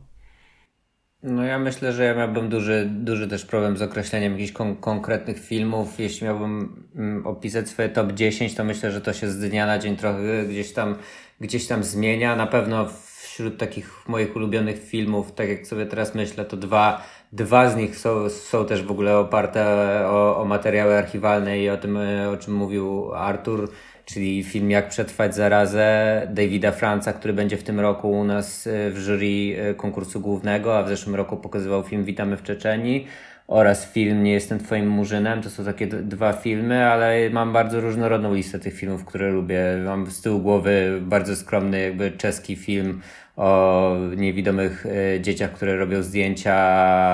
No 1.22 1.44
ja 1.44 1.59
myślę, 1.59 1.92
że 1.92 2.04
ja 2.04 2.14
miałbym 2.14 2.48
duży, 2.48 2.88
duży 2.90 3.28
też 3.28 3.44
problem 3.44 3.76
z 3.76 3.83
określeniem 3.83 4.33
jakichś 4.33 4.52
kon 4.52 4.76
konkretnych 4.76 5.38
filmów. 5.40 6.00
Jeśli 6.00 6.24
miałbym 6.26 6.87
mm, 6.96 7.26
opisać 7.26 7.68
swoje 7.68 7.88
top 7.88 8.12
10, 8.12 8.54
to 8.54 8.64
myślę, 8.64 8.90
że 8.90 9.00
to 9.00 9.12
się 9.12 9.28
z 9.28 9.38
dnia 9.38 9.66
na 9.66 9.78
dzień 9.78 9.96
trochę 9.96 10.44
gdzieś 10.48 10.72
tam, 10.72 10.96
gdzieś 11.40 11.66
tam 11.66 11.85
zmienia. 11.85 12.37
Na 12.37 12.46
pewno 12.46 12.88
wśród 13.22 13.59
takich 13.59 14.09
moich 14.09 14.37
ulubionych 14.37 14.85
filmów, 14.85 15.33
tak 15.33 15.48
jak 15.48 15.66
sobie 15.66 15.87
teraz 15.87 16.14
myślę, 16.14 16.44
to 16.44 16.57
dwa, 16.57 17.02
dwa 17.33 17.70
z 17.70 17.76
nich 17.76 17.96
są, 17.96 18.31
są 18.31 18.66
też 18.66 18.83
w 18.83 18.90
ogóle 18.90 19.18
oparte 19.18 19.64
o, 20.07 20.40
o 20.40 20.44
materiały 20.44 20.98
archiwalne 20.98 21.59
i 21.59 21.70
o 21.70 21.76
tym, 21.76 21.98
o 22.33 22.37
czym 22.37 22.54
mówił 22.54 23.14
Artur 23.14 23.70
czyli 24.09 24.44
film 24.44 24.71
Jak 24.71 24.88
przetrwać 24.88 25.35
zarazę 25.35 26.23
Davida 26.31 26.73
Franca, 26.73 27.12
który 27.12 27.33
będzie 27.33 27.57
w 27.57 27.62
tym 27.62 27.81
roku 27.81 28.11
u 28.11 28.25
nas 28.25 28.66
e, 28.66 28.90
w 28.90 28.99
jury 28.99 29.57
e, 29.71 29.75
konkursu 29.75 30.21
głównego, 30.21 30.79
a 30.79 30.83
w 30.83 30.88
zeszłym 30.88 31.14
roku 31.14 31.37
pokazywał 31.37 31.83
film 31.83 32.05
Witamy 32.05 32.37
w 32.37 32.42
Czeczeni 32.42 33.07
oraz 33.47 33.92
film 33.92 34.23
Nie 34.23 34.33
jestem 34.33 34.59
twoim 34.59 34.88
murzynem. 34.88 35.42
To 35.42 35.51
są 35.51 35.64
takie 35.64 35.87
dwa 35.87 36.33
filmy, 36.33 36.87
ale 36.87 37.31
mam 37.31 37.53
bardzo 37.53 37.81
różnorodną 37.81 38.35
listę 38.35 38.59
tych 38.59 38.75
filmów, 38.75 39.05
które 39.05 39.31
lubię. 39.31 39.62
Mam 39.85 40.11
z 40.11 40.23
tyłu 40.23 40.40
głowy 40.40 40.99
bardzo 41.03 41.37
skromny 41.37 41.81
jakby 41.81 42.11
czeski 42.11 42.57
film 42.57 43.01
o 43.37 43.97
niewidomych 44.16 44.87
e, 44.87 45.21
dzieciach, 45.21 45.53
które 45.53 45.77
robią 45.77 46.03
zdjęcia 46.03 46.55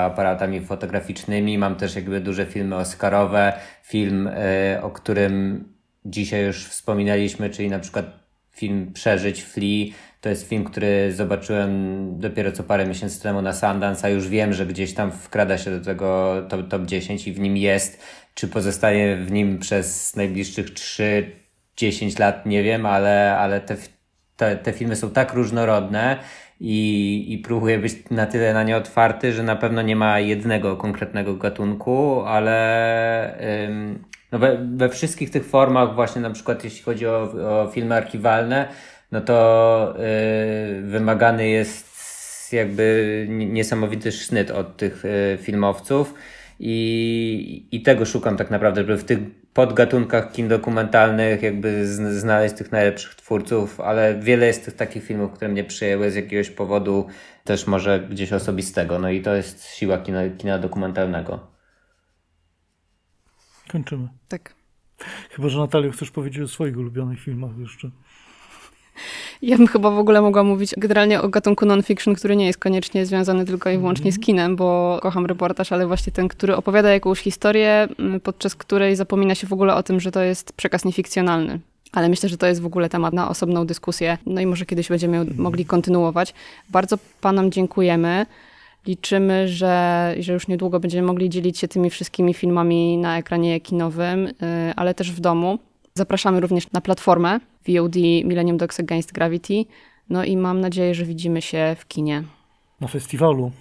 aparatami 0.05 0.61
fotograficznymi. 0.61 1.57
Mam 1.57 1.75
też 1.75 1.95
jakby 1.95 2.21
duże 2.21 2.45
filmy 2.45 2.75
oscarowe, 2.75 3.53
film, 3.83 4.29
o 4.81 4.89
którym 4.89 5.74
dzisiaj 6.05 6.45
już 6.45 6.65
wspominaliśmy, 6.65 7.49
czyli 7.49 7.69
na 7.69 7.79
przykład 7.79 8.25
film 8.51 8.93
Przeżyć, 8.93 9.43
Flea, 9.43 9.93
to 10.21 10.29
jest 10.29 10.49
film, 10.49 10.63
który 10.63 11.13
zobaczyłem 11.13 12.05
dopiero 12.19 12.51
co 12.51 12.63
parę 12.63 12.87
miesięcy 12.87 13.21
temu 13.21 13.41
na 13.41 13.53
Sundance, 13.53 14.07
a 14.07 14.09
już 14.09 14.27
wiem, 14.27 14.53
że 14.53 14.65
gdzieś 14.65 14.93
tam 14.93 15.11
wkrada 15.11 15.57
się 15.57 15.71
do 15.71 15.85
tego 15.85 16.35
top, 16.49 16.67
top 16.69 16.85
10 16.85 17.27
i 17.27 17.33
w 17.33 17.39
nim 17.39 17.57
jest. 17.57 18.03
Czy 18.33 18.47
pozostanie 18.47 19.15
w 19.15 19.31
nim 19.31 19.59
przez 19.59 20.15
najbliższych 20.15 20.65
3-10 21.77 22.19
lat, 22.19 22.45
nie 22.45 22.63
wiem, 22.63 22.85
ale, 22.85 23.37
ale 23.37 23.61
te, 23.61 23.77
te, 24.37 24.55
te 24.55 24.73
filmy 24.73 24.95
są 24.95 25.09
tak 25.09 25.33
różnorodne 25.33 26.19
i, 26.59 27.25
i 27.33 27.37
próbuję 27.37 27.79
być 27.79 27.93
na 28.11 28.25
tyle 28.25 28.53
na 28.53 28.63
nie 28.63 28.77
otwarty, 28.77 29.33
że 29.33 29.43
na 29.43 29.55
pewno 29.55 29.81
nie 29.81 29.95
ma 29.95 30.19
jednego 30.19 30.75
konkretnego 30.75 31.35
gatunku, 31.35 32.23
ale 32.25 33.65
ym, 33.67 34.03
no 34.31 34.39
we, 34.39 34.57
we 34.75 34.89
wszystkich 34.89 35.29
tych 35.29 35.45
formach, 35.45 35.95
właśnie 35.95 36.21
na 36.21 36.29
przykład 36.29 36.63
jeśli 36.63 36.83
chodzi 36.83 37.07
o, 37.07 37.21
o 37.21 37.71
filmy 37.71 37.95
archiwalne, 37.95 38.67
no 39.11 39.21
to 39.21 39.93
yy, 39.97 40.81
wymagany 40.81 41.47
jest 41.47 42.53
jakby 42.53 43.25
niesamowity 43.29 44.11
sznyt 44.11 44.51
od 44.51 44.77
tych 44.77 45.03
yy, 45.03 45.37
filmowców. 45.37 46.13
I, 46.59 47.67
i 47.71 47.81
tego 47.81 48.05
szukam 48.05 48.37
tak 48.37 48.51
naprawdę, 48.51 48.81
żeby 48.81 48.97
w 48.97 49.03
tych 49.03 49.19
podgatunkach 49.55 50.31
kin 50.31 50.47
dokumentalnych 50.47 51.41
jakby 51.41 51.87
znaleźć 52.19 52.55
tych 52.55 52.71
najlepszych 52.71 53.15
twórców, 53.15 53.79
ale 53.79 54.19
wiele 54.19 54.47
jest 54.47 54.65
tych 54.65 54.75
takich 54.75 55.03
filmów, 55.03 55.31
które 55.31 55.51
mnie 55.51 55.63
przyjęły 55.63 56.11
z 56.11 56.15
jakiegoś 56.15 56.49
powodu 56.49 57.07
też 57.43 57.67
może 57.67 57.99
gdzieś 57.99 58.33
osobistego, 58.33 58.99
no 58.99 59.09
i 59.09 59.21
to 59.21 59.35
jest 59.35 59.65
siła 59.65 59.97
kina, 59.97 60.29
kina 60.37 60.59
dokumentalnego. 60.59 61.47
Kończymy. 63.71 64.07
Tak. 64.27 64.55
Chyba, 65.29 65.49
że 65.49 65.59
Natalia 65.59 65.91
chcesz 65.91 66.11
powiedzieć 66.11 66.41
o 66.41 66.47
swoich 66.47 66.77
ulubionych 66.77 67.19
filmach 67.19 67.57
jeszcze. 67.57 67.91
Ja 69.41 69.57
bym 69.57 69.67
chyba 69.67 69.91
w 69.91 69.99
ogóle 69.99 70.21
mogła 70.21 70.43
mówić 70.43 70.73
generalnie 70.77 71.21
o 71.21 71.29
gatunku 71.29 71.65
non-fiction, 71.65 72.15
który 72.15 72.35
nie 72.35 72.45
jest 72.45 72.59
koniecznie 72.59 73.05
związany 73.05 73.45
tylko 73.45 73.69
i 73.69 73.77
wyłącznie 73.77 74.11
z 74.11 74.15
mhm. 74.15 74.25
kinem, 74.25 74.55
bo 74.55 74.99
kocham 75.01 75.25
reportaż, 75.25 75.71
ale 75.71 75.87
właśnie 75.87 76.13
ten, 76.13 76.27
który 76.27 76.55
opowiada 76.55 76.89
jakąś 76.89 77.19
historię, 77.19 77.87
podczas 78.23 78.55
której 78.55 78.95
zapomina 78.95 79.35
się 79.35 79.47
w 79.47 79.53
ogóle 79.53 79.75
o 79.75 79.83
tym, 79.83 79.99
że 79.99 80.11
to 80.11 80.21
jest 80.21 80.53
przekaz 80.53 80.85
niefikcjonalny. 80.85 81.59
Ale 81.91 82.09
myślę, 82.09 82.29
że 82.29 82.37
to 82.37 82.47
jest 82.47 82.61
w 82.61 82.65
ogóle 82.65 82.89
temat 82.89 83.13
na 83.13 83.29
osobną 83.29 83.65
dyskusję. 83.65 84.17
No 84.25 84.41
i 84.41 84.45
może 84.45 84.65
kiedyś 84.65 84.89
będziemy 84.89 85.17
mhm. 85.17 85.41
mogli 85.41 85.65
kontynuować. 85.65 86.33
Bardzo 86.69 86.97
Panom 87.21 87.51
dziękujemy. 87.51 88.25
Liczymy, 88.87 89.47
że, 89.47 90.15
że 90.19 90.33
już 90.33 90.47
niedługo 90.47 90.79
będziemy 90.79 91.07
mogli 91.07 91.29
dzielić 91.29 91.59
się 91.59 91.67
tymi 91.67 91.89
wszystkimi 91.89 92.33
filmami 92.33 92.97
na 92.97 93.17
ekranie 93.17 93.59
kinowym, 93.59 94.27
y, 94.27 94.33
ale 94.75 94.93
też 94.93 95.11
w 95.11 95.19
domu. 95.19 95.59
Zapraszamy 95.97 96.39
również 96.39 96.71
na 96.71 96.81
platformę 96.81 97.39
VOD 97.67 97.95
Millennium 98.23 98.57
Dogs 98.57 98.79
Against 98.79 99.11
Gravity. 99.11 99.65
No 100.09 100.23
i 100.23 100.37
mam 100.37 100.61
nadzieję, 100.61 100.95
że 100.95 101.05
widzimy 101.05 101.41
się 101.41 101.75
w 101.79 101.87
kinie. 101.87 102.23
Na 102.81 102.87
festiwalu, 102.87 103.51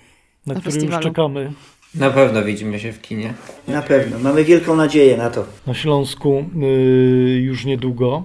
na, 0.46 0.54
na 0.54 0.60
który 0.60 0.72
festiwalu. 0.72 1.06
już 1.06 1.12
czekamy. 1.12 1.52
Na 1.94 2.10
pewno 2.10 2.44
widzimy 2.44 2.80
się 2.80 2.92
w 2.92 3.00
kinie. 3.00 3.34
Na 3.68 3.82
pewno. 3.82 4.18
Mamy 4.18 4.44
wielką 4.44 4.76
nadzieję 4.76 5.16
na 5.16 5.30
to. 5.30 5.44
Na 5.66 5.74
Śląsku 5.74 6.44
yy, 6.56 7.40
już 7.40 7.64
niedługo. 7.64 8.24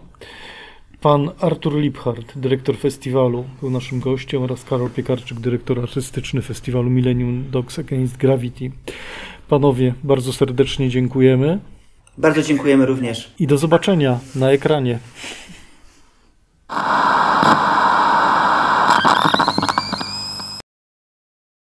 Pan 1.01 1.31
Artur 1.39 1.75
Liebhardt, 1.77 2.39
dyrektor 2.39 2.77
festiwalu, 2.77 3.45
był 3.61 3.69
naszym 3.69 3.99
gościem 3.99 4.43
oraz 4.43 4.63
Karol 4.63 4.89
Piekarczyk, 4.89 5.39
dyrektor 5.39 5.79
artystyczny 5.79 6.41
festiwalu 6.41 6.89
Millennium 6.89 7.51
Dogs 7.51 7.79
Against 7.79 8.17
Gravity. 8.17 8.71
Panowie, 9.47 9.93
bardzo 10.03 10.33
serdecznie 10.33 10.89
dziękujemy. 10.89 11.59
Bardzo 12.19 12.41
dziękujemy 12.41 12.85
również. 12.85 13.31
I 13.39 13.47
do 13.47 13.57
zobaczenia 13.57 14.19
na 14.35 14.51
ekranie. 14.51 14.99